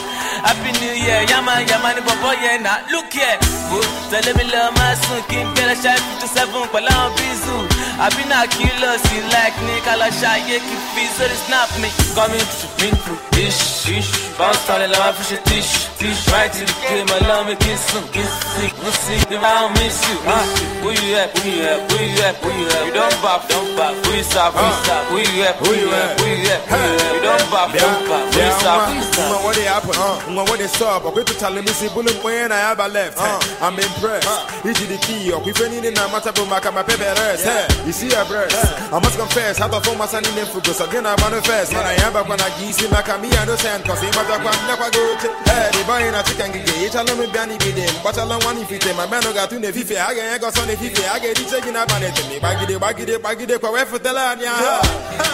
Happy 0.47 0.71
New 0.82 0.93
Year, 1.06 1.21
yama 1.30 1.54
yama 1.69 1.93
ni 1.95 2.01
bọ̀bọ̀ 2.08 2.34
yẹn 2.43 2.62
na 2.63 2.73
look 2.91 3.13
here. 3.13 3.38
Wo 3.71 3.80
tẹ̀lé 4.12 4.32
mi 4.38 4.43
lọ 4.54 4.63
máa 4.77 4.93
sùn 5.04 5.21
kí 5.30 5.38
n 5.43 5.47
bẹ̀rẹ̀ 5.56 5.77
ṣáà 5.84 5.95
fifty 6.06 6.27
seven 6.36 6.63
pẹ̀lú 6.73 6.89
àwọn 6.95 7.10
bízù. 7.17 7.56
Àbí 8.01 8.17
been 8.17 8.31
a 8.31 8.47
killer, 8.47 8.97
sí 9.05 9.17
like 9.29 9.57
ní 9.67 9.75
kálọ̀ 9.85 10.09
ṣáàyè 10.21 10.57
kí 10.67 10.75
fi 10.93 11.03
sórí 11.15 11.37
snap 11.45 11.69
mi. 11.81 11.89
Coming 12.17 12.47
to 12.59 12.67
drink 12.77 12.97
for 13.05 13.17
dish, 13.31 13.85
dish. 13.85 14.09
Bounce 14.39 14.69
on 14.73 14.79
the 14.81 14.87
line 14.87 15.13
for 15.13 15.25
your 15.31 15.43
dish, 15.45 15.71
dish. 15.99 16.21
Right 16.33 16.51
to 16.51 16.65
the 16.65 16.75
game, 16.81 17.05
my 17.05 17.19
love 17.29 17.45
me 17.45 17.55
kiss 17.61 17.93
him, 17.93 18.01
kiss 18.09 18.33
him. 18.57 18.71
We'll 18.81 18.91
see 18.91 19.21
if 19.21 19.29
I 19.29 19.53
don't 19.53 19.73
miss 19.77 20.01
you. 20.09 20.17
Ah, 20.25 20.45
who 20.81 20.89
you 20.97 21.15
at? 21.21 21.29
Who 21.37 21.49
you 21.49 21.61
at? 21.61 21.91
Who 21.91 21.97
you 22.01 22.23
at? 22.26 22.36
Who 22.41 22.49
you 22.49 22.67
at? 22.73 22.86
You 22.88 22.93
don't 22.93 23.17
buff, 23.21 23.47
don't 23.47 23.69
buff. 23.78 23.93
Who 24.05 24.11
you 24.17 24.23
stop? 24.23 24.53
Who 24.57 24.65
you 24.65 24.73
stop? 24.82 25.03
Who 25.11 25.17
you 25.21 25.43
at? 25.45 25.55
Who 25.61 25.69
you 25.82 25.89
at? 25.93 26.19
Who 26.19 26.26
you 26.26 26.49
at? 26.49 26.61
Who 26.73 26.78
you 26.82 26.97
at? 27.05 27.13
You 27.13 27.21
don't 27.21 27.45
buff, 27.53 27.69
don't 27.78 28.01
buff. 28.12 28.34
Who 28.36 28.39
you 28.43 28.51
stop? 28.59 28.89
Who 28.89 28.95
you 28.95 29.07
stop? 29.07 29.30
Mwa 29.32 29.38
what 29.43 29.55
they 29.55 29.68
happen, 29.72 29.95
mwa 30.34 30.43
what 30.49 30.59
they 30.59 30.68
stop. 30.68 31.03
Okwe 31.03 31.24
to 31.26 31.34
tell 31.39 31.55
me 31.55 31.72
see 31.72 31.89
bullet 31.95 32.18
when 32.24 32.51
I 32.51 32.59
have 32.59 32.80
a 32.80 32.88
left. 32.88 33.18
I'm 33.64 33.80
impressed. 33.80 34.28
Iji 34.68 34.86
the 34.91 34.97
key 34.99 35.32
up. 35.34 35.47
If 35.47 35.62
any 35.62 35.80
in 35.80 35.97
a 35.97 36.03
matter 36.12 36.34
for 36.36 36.45
my 36.45 36.59
my 36.72 36.84
paper 36.84 37.14
rest. 37.22 37.45
Hey, 37.45 37.66
you 37.86 37.93
see 37.93 38.12
a 38.14 38.24
breast. 38.26 38.55
I 38.91 38.99
must 38.99 39.18
confess, 39.18 39.57
how 39.57 39.68
the 39.68 39.80
phone 39.82 39.97
my 39.97 40.05
son 40.05 40.26
in 40.26 40.36
the 40.36 40.45
focus 40.45 40.80
again. 40.82 41.05
I 41.05 41.16
manifest. 41.24 41.74
Man, 41.74 41.86
I 41.86 41.95
am 42.03 42.14
back 42.14 42.28
when 42.28 42.41
I 42.41 42.49
give 42.59 42.76
him 42.76 42.93
a 42.93 43.01
kami 43.01 43.32
and 43.32 43.47
no 43.47 43.55
sand. 43.55 43.84
Cause 43.86 44.01
him 44.01 44.12
matter 44.12 44.38
when 44.43 44.59
never 44.68 44.89
go 44.91 45.03
to. 45.24 45.28
Hey, 45.47 45.70
the 45.72 45.82
boy 45.88 46.03
in 46.03 46.16
a 46.16 46.22
chicken 46.24 46.51
gig. 46.51 46.68
Each 46.84 46.95
alone 46.95 47.20
me 47.20 47.26
biani 47.32 47.55
be 47.59 47.72
them. 47.72 47.93
But 48.03 48.18
alone 48.18 48.43
one 48.43 48.57
if 48.59 48.72
it 48.72 48.86
my 48.95 49.07
man 49.07 49.24
got 49.34 49.49
to 49.49 49.59
the 49.59 49.72
fife. 49.72 49.95
I 49.97 50.14
get 50.14 50.41
got 50.41 50.53
son 50.53 50.70
if 50.70 50.82
I 50.82 51.20
get 51.20 51.39
it 51.39 51.47
taking 51.47 51.76
up 51.76 51.91
on 51.93 52.03
it. 52.03 52.16
Me 52.30 52.39
baggy 52.39 52.66
de 52.68 52.80
baggy 52.80 53.05
de 53.05 53.20
baggy 53.20 53.45
de 53.45 53.59
kwa 53.59 53.72
wefu 53.72 53.99
tela 53.99 54.36
nya. 54.36 54.51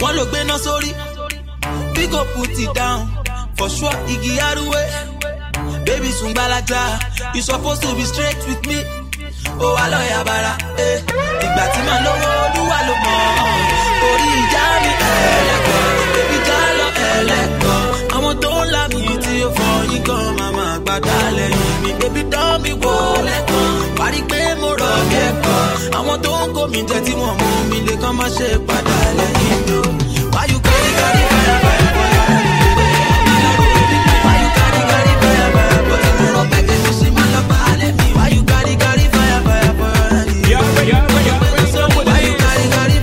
wọ́n 0.00 0.12
ló 0.16 0.24
gbé 0.30 0.40
náà 0.44 0.58
sórí 0.58 0.90
we 1.96 2.06
go 2.12 2.20
put 2.34 2.50
it 2.58 2.72
down 2.74 3.00
for 3.56 3.68
sure 3.70 3.96
igi 4.12 4.38
aruwe 4.48 4.82
baby 5.86 6.10
sun 6.12 6.32
gbalaja 6.34 6.82
you 7.34 7.42
suppose 7.42 7.78
to 7.80 7.88
be 7.96 8.04
straight 8.04 8.36
with 8.48 8.62
me 8.68 8.78
ó 9.64 9.66
wà 9.76 9.84
lọ́ọ̀yà 9.92 10.20
bàrà. 10.28 10.52
eh. 10.78 10.98
ìgbà 11.44 11.64
tí 11.72 11.80
màá 11.86 11.96
lówó 12.04 12.28
olúwa 12.44 12.78
ló 12.88 12.94
mọ̀ 13.04 13.18
orí 14.08 14.28
ìjà 14.42 14.64
mi 14.82 14.90
ẹlẹ́kọ̀ọ́ 15.38 15.84
bébí 16.14 16.38
já 16.48 16.58
lọ 16.78 16.86
ẹlẹ́kọ̀ọ́ 17.18 17.55
tí 18.72 19.42
ó 19.42 19.50
fọ 19.56 19.68
yín 19.92 20.02
gan 20.06 20.36
màmá 20.38 20.78
gbàdá 20.84 21.30
lẹ́yìn 21.36 21.82
mi 21.82 21.90
bébí 22.00 22.22
dán 22.32 22.62
mi 22.62 22.70
wò 22.82 22.94
lẹ́kọ̀ọ́ 23.26 23.96
parí 23.98 24.20
pé 24.30 24.40
mo 24.60 24.68
rọ̀ 24.80 24.94
kẹ́kọ̀ọ́ 25.12 25.98
àwọn 25.98 26.16
tó 26.24 26.32
ń 26.46 26.52
kó 26.54 26.62
mi 26.72 26.80
jẹ 26.88 26.98
tí 27.06 27.12
wọ́n 27.20 27.34
mú 27.40 27.48
mi 27.70 27.78
lè 27.86 27.94
kán 28.02 28.14
má 28.18 28.26
ṣe 28.36 28.48
padà 28.66 28.96
lẹ́yìn 29.18 29.60
mi 29.66 29.74
o. 29.78 29.82
Why 30.34 30.44
you 30.52 30.58
carry 30.66 30.90
carry 31.00 31.22
fire 31.32 31.56
fire 31.64 31.88
for 31.96 32.08
your 32.16 32.26
head? 32.30 32.46
Why 34.24 34.34
you 34.42 34.48
carry 34.58 34.80
carry 34.90 35.12
fire 35.22 35.48
fire 35.54 35.80
for? 35.88 36.00
Mo 36.34 36.42
bẹ̀ 36.50 36.62
kí 36.68 36.74
mi 36.84 36.90
sì 36.98 37.06
máa 37.16 37.28
lọ 37.34 37.40
bá 37.50 37.58
a 37.70 37.72
lẹ́ 37.80 37.90
mi. 37.98 38.06
Why 38.18 38.28
you 38.34 38.42
carry 38.50 38.74
carry 38.82 39.06
fire 39.14 39.40
fire 39.46 39.72
for 39.78 39.92
your 40.52 40.64
head? 40.72 41.06
Why 42.08 42.20
you 42.28 42.34
carry 42.42 42.62
carry 42.74 42.94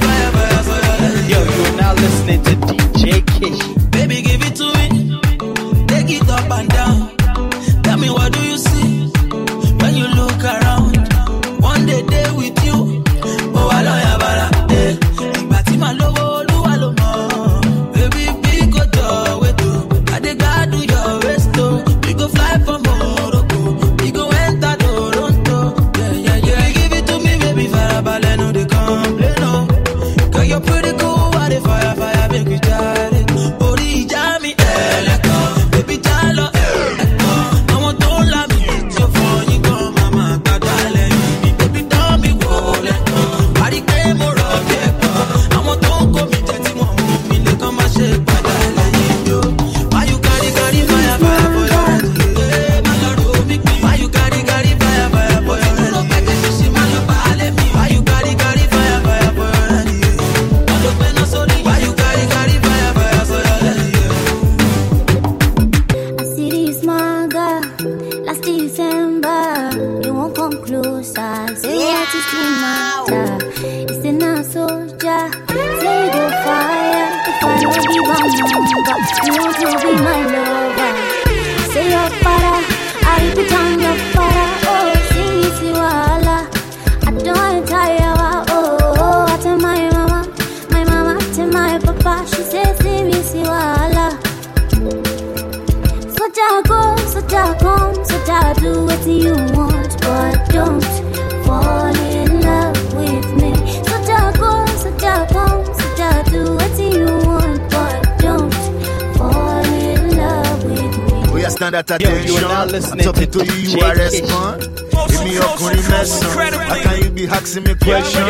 stand 111.53 111.75
at 111.75 111.89
Yo, 111.89 111.95
attention. 111.95 112.27
you 112.27 112.35
are 112.37 112.41
now 112.41 112.61
I'm 112.63 112.67
listening 112.69 113.05
talking 113.05 113.31
to 113.31 113.39
to 113.39 113.45
you, 113.61 113.77
you 113.77 113.81
are 113.85 113.95
Kish. 113.95 114.21
respond. 114.21 114.61
Give 115.09 115.23
me 115.23 115.33
your 115.33 115.43
current 115.57 115.89
message. 115.89 116.23
How 116.69 116.81
can 116.83 117.03
you 117.03 117.09
be 117.11 117.27
asking 117.27 117.63
me 117.63 117.75
question? 117.75 118.25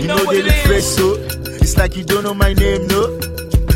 You 0.00 0.06
know 0.08 0.24
they 0.30 0.42
look 0.42 0.54
fresh, 0.68 0.84
so 0.84 1.14
it's 1.62 1.76
like 1.76 1.96
you 1.96 2.04
don't 2.04 2.24
know 2.24 2.34
my 2.34 2.52
name, 2.52 2.86
no? 2.88 3.02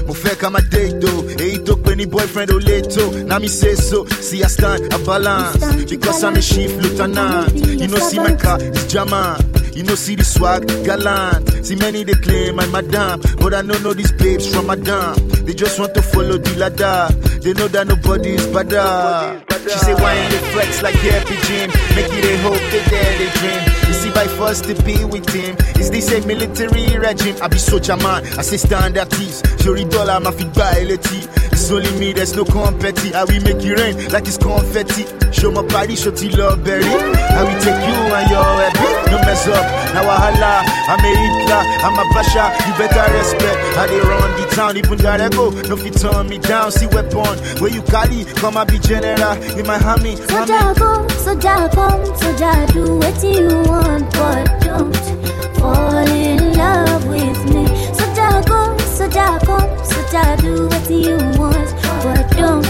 Mo 0.09 0.15
fẹ́ 0.15 0.37
ká 0.41 0.49
máa 0.51 0.63
dé 0.73 0.89
ìdó, 0.89 1.13
èyí 1.45 1.59
tó 1.67 1.75
pé 1.85 1.93
ní 1.97 2.07
boyfriend 2.09 2.51
ò 2.51 2.59
lè 2.69 2.81
tó. 2.95 3.05
Now 3.29 3.39
me 3.39 3.49
say 3.49 3.75
so, 3.75 4.07
see 4.25 4.43
I 4.43 4.49
stand 4.49 4.81
a 4.95 4.99
balance. 5.05 5.61
Because 5.91 6.25
I'm 6.25 6.35
a 6.37 6.41
chief 6.41 6.73
lieutenant. 6.81 7.53
You 7.81 7.89
know 7.89 7.99
see 8.09 8.19
my 8.19 8.33
car 8.35 8.57
is 8.63 8.87
German. 8.93 9.37
You 9.79 9.85
know 9.85 9.95
see 9.95 10.17
the 10.17 10.25
swag 10.25 10.67
gallant. 10.83 11.65
See 11.65 11.77
many 11.77 12.03
they 12.03 12.15
claim 12.15 12.59
I'm 12.59 12.73
madam, 12.73 13.23
but 13.39 13.55
I 13.55 13.63
don't 13.63 13.81
know 13.85 13.95
these 13.95 14.11
babes 14.11 14.53
from 14.53 14.67
madam. 14.67 15.15
They 15.47 15.55
just 15.55 15.79
want 15.79 15.95
to 15.95 16.03
follow 16.03 16.37
the 16.37 16.51
ladder. 16.59 17.15
They 17.39 17.53
know 17.53 17.69
that 17.69 17.87
nobody 17.87 18.31
is 18.31 18.45
better. 18.49 19.39
She 19.71 19.79
say 19.79 19.95
why 19.95 20.15
ain't 20.15 20.33
they 20.33 20.43
flex 20.51 20.83
like 20.83 20.97
happy 20.97 21.39
gym? 21.47 21.71
Make 21.95 22.11
it 22.11 22.27
a 22.27 22.35
hope 22.43 22.59
they 22.75 22.83
dare 22.91 23.19
they 23.23 23.31
dream. 23.39 23.63
You 23.87 23.95
see 23.95 24.11
by 24.11 24.27
first 24.27 24.65
to 24.65 24.75
be 24.83 24.99
with 25.05 25.31
him. 25.31 25.55
Is 25.79 25.91
this 25.95 26.11
a 26.11 26.27
military 26.27 26.99
regime? 26.99 27.37
I 27.41 27.47
be 27.47 27.59
soldier 27.59 27.97
man. 27.99 28.27
I 28.35 28.43
say 28.43 28.57
stand 28.57 28.97
at 28.97 29.15
ease. 29.21 29.43
Shori 29.63 29.89
dollar 29.89 30.19
my 30.19 30.33
feet 30.33 30.53
by 30.55 30.91
It's 30.91 31.71
only 31.71 31.93
me, 32.01 32.13
there's 32.13 32.35
no 32.35 32.43
competi. 32.43 33.15
I 33.15 33.23
will 33.23 33.43
make 33.47 33.63
it 33.63 33.79
rain 33.79 34.11
like 34.11 34.27
it's 34.27 34.39
confetti. 34.39 35.07
Show 35.31 35.53
my 35.53 35.63
body, 35.63 35.95
show 35.95 36.11
till 36.11 36.37
love 36.37 36.65
berry. 36.65 37.28
I 37.39 37.45
will 37.47 37.61
take 37.63 37.83
you 37.87 37.95
and 38.19 38.31
your 38.31 38.43
happy. 38.43 39.11
No 39.15 39.19
mess 39.23 39.47
up. 39.47 39.63
Now 39.95 40.11
I 40.11 40.17
holla. 40.19 40.53
I'm 40.91 40.99
a 41.07 41.11
Hitler. 41.23 41.63
I'm 41.87 41.95
a 41.95 42.05
Basha. 42.13 42.51
You 42.67 42.73
better 42.75 43.07
respect. 43.15 43.59
I 43.79 43.87
they 43.87 44.01
run 44.01 44.31
the 44.41 44.47
town. 44.57 44.77
Even 44.77 44.99
gotta 44.99 45.29
go. 45.31 45.51
No 45.71 45.77
fit 45.77 45.95
turn 45.95 46.29
me 46.29 46.39
down. 46.39 46.73
See 46.73 46.87
weapon. 46.89 47.39
Where 47.63 47.71
you 47.71 47.83
Cali? 47.83 48.25
Come 48.43 48.57
and 48.57 48.69
be 48.69 48.79
general. 48.81 49.35
In 49.57 49.67
my 49.67 49.79
hammy. 49.79 50.17
Soja 50.17 50.75
go, 50.79 51.07
soja 51.25 51.71
come, 51.73 52.03
soja 52.19 52.53
do 52.73 52.97
what 52.99 53.23
you 53.23 53.47
want, 53.71 54.11
but 54.19 54.45
don't 54.67 54.97
fall 55.59 56.09
in 56.09 56.53
love 56.55 57.07
with 57.07 57.41
me. 57.55 57.65
Soja 57.95 58.45
go, 58.47 58.75
soja 58.99 59.39
come, 59.47 59.71
soja 59.87 60.25
do 60.43 60.67
what 60.67 60.91
you 60.91 61.17
want, 61.39 61.71
but 62.03 62.27
don't, 62.37 62.67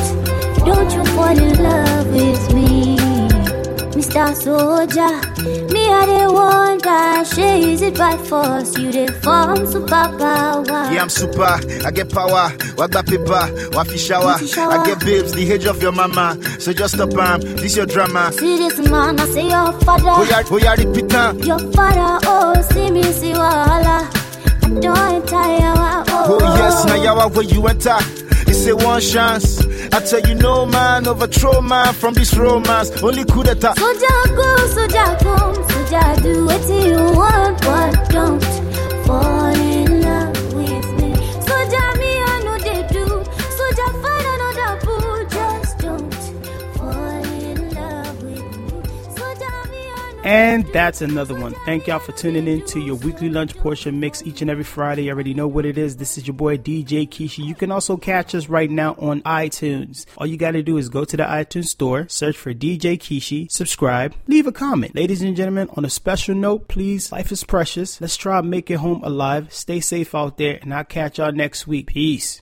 don't 0.67 0.93
you 0.93 1.05
fall 1.17 1.39
in 1.39 1.63
love 1.63 2.07
with 2.13 2.23
me. 2.23 2.38
Mr. 4.19 4.35
Soldier, 4.35 5.73
me 5.73 5.89
I 5.89 6.27
one 6.27 6.79
that 6.79 7.25
she 7.25 7.73
is 7.73 7.83
it 7.83 7.97
by 7.97 8.17
force, 8.17 8.77
you 8.77 8.91
the 8.91 9.07
form 9.23 9.59
superpower. 9.59 10.93
Yeah, 10.93 11.03
I'm 11.03 11.09
super. 11.09 11.45
I 11.87 11.91
get 11.93 12.11
power. 12.11 12.51
What 12.75 12.91
got 12.91 13.07
paper? 13.07 13.47
What 13.77 13.87
fish 13.87 14.07
shower? 14.07 14.35
I 14.41 14.85
get 14.85 14.99
babes, 15.01 15.33
the 15.35 15.53
age 15.53 15.67
of 15.67 15.81
your 15.81 15.93
mama. 15.93 16.37
So 16.59 16.73
just 16.73 16.95
stop, 16.95 17.15
um, 17.15 17.41
this 17.43 17.77
your 17.77 17.87
drama. 17.87 18.33
See 18.33 18.57
this 18.59 18.79
man, 18.91 19.21
I 19.21 19.27
say 19.27 19.49
your 19.51 19.73
father. 19.83 20.09
Oh, 20.09 20.27
yeah, 20.29 20.43
oh, 20.51 20.57
yeah, 20.59 20.75
repeat 20.75 21.15
am. 21.15 21.39
Your 21.39 21.61
father, 21.73 22.19
oh, 22.27 22.61
see 22.73 22.91
me, 22.91 23.05
see 23.05 23.33
wahala. 23.35 24.03
I 24.65 24.81
don't 24.81 25.29
tire, 25.29 25.75
oh, 26.09 26.39
Oh, 26.41 26.55
yes, 26.57 26.85
now 26.87 26.97
yawa 26.97 27.33
where 27.33 27.45
you 27.45 27.65
enter. 27.69 27.97
It's 28.51 28.67
a 28.67 28.75
one 28.75 29.01
chance. 29.01 29.63
I 29.93 30.01
tell 30.01 30.21
you, 30.29 30.35
no 30.35 30.67
man 30.67 31.07
overthrow 31.07 31.61
man 31.61 31.93
from 31.95 32.15
this 32.15 32.35
romance. 32.37 32.91
Only 33.03 33.25
coup 33.25 33.43
d'etat. 33.43 33.75
Soja 33.75 34.15
go, 34.37 34.49
soja 34.75 35.19
come, 35.23 35.55
soja 35.71 36.23
do 36.23 36.45
what 36.47 36.63
you 36.69 37.17
want, 37.17 37.61
but 37.63 38.11
don't 38.11 38.45
fall 39.07 39.68
And 50.29 50.67
that's 50.75 51.01
another 51.01 51.41
one. 51.41 51.55
Thank 51.65 51.87
y'all 51.87 52.01
for 52.01 52.13
tuning 52.13 52.47
in 52.49 52.63
to 52.67 52.81
your 52.81 52.97
weekly 52.97 53.31
lunch 53.31 53.57
portion 53.57 53.99
mix 53.99 54.23
each 54.27 54.43
and 54.43 54.51
every 54.51 54.63
Friday. 54.63 55.05
You 55.05 55.13
already 55.13 55.33
know 55.33 55.49
what 55.49 55.65
it 55.65 55.79
is. 55.79 55.97
This 55.97 56.19
is 56.19 56.27
your 56.27 56.35
boy 56.35 56.59
DJ 56.59 57.09
Kishi. 57.09 57.47
You 57.47 57.55
can 57.55 57.73
also 57.73 57.97
catch 57.97 58.35
us 58.35 58.47
right 58.47 58.71
now 58.71 58.95
on 58.99 59.23
iTunes. 59.23 60.05
All 60.19 60.27
you 60.27 60.37
got 60.37 60.51
to 60.51 60.63
do 60.63 60.77
is 60.77 60.91
go 60.91 61.07
to 61.07 61.17
the 61.17 61.23
iTunes 61.23 61.69
store, 61.69 62.07
search 62.11 62.37
for 62.37 62.53
DJ 62.53 62.99
Kishi, 62.99 63.51
subscribe, 63.51 64.15
leave 64.27 64.47
a 64.47 64.53
comment. 64.53 64.95
Ladies 64.95 65.23
and 65.23 65.35
gentlemen, 65.35 65.71
on 65.79 65.87
a 65.87 65.91
special 65.91 66.35
note, 66.35 66.69
please, 66.69 67.11
life 67.11 67.33
is 67.33 67.43
precious. 67.43 67.99
Let's 67.99 68.19
try 68.19 68.43
to 68.43 68.47
make 68.47 68.71
it 68.71 68.81
home 68.81 69.03
alive. 69.05 69.51
Stay 69.51 69.81
safe 69.81 70.15
out 70.15 70.37
there, 70.37 70.59
and 70.61 70.75
I'll 70.75 70.85
catch 70.85 71.17
y'all 71.17 71.33
next 71.33 71.67
week. 71.67 71.87
Peace. 71.87 72.37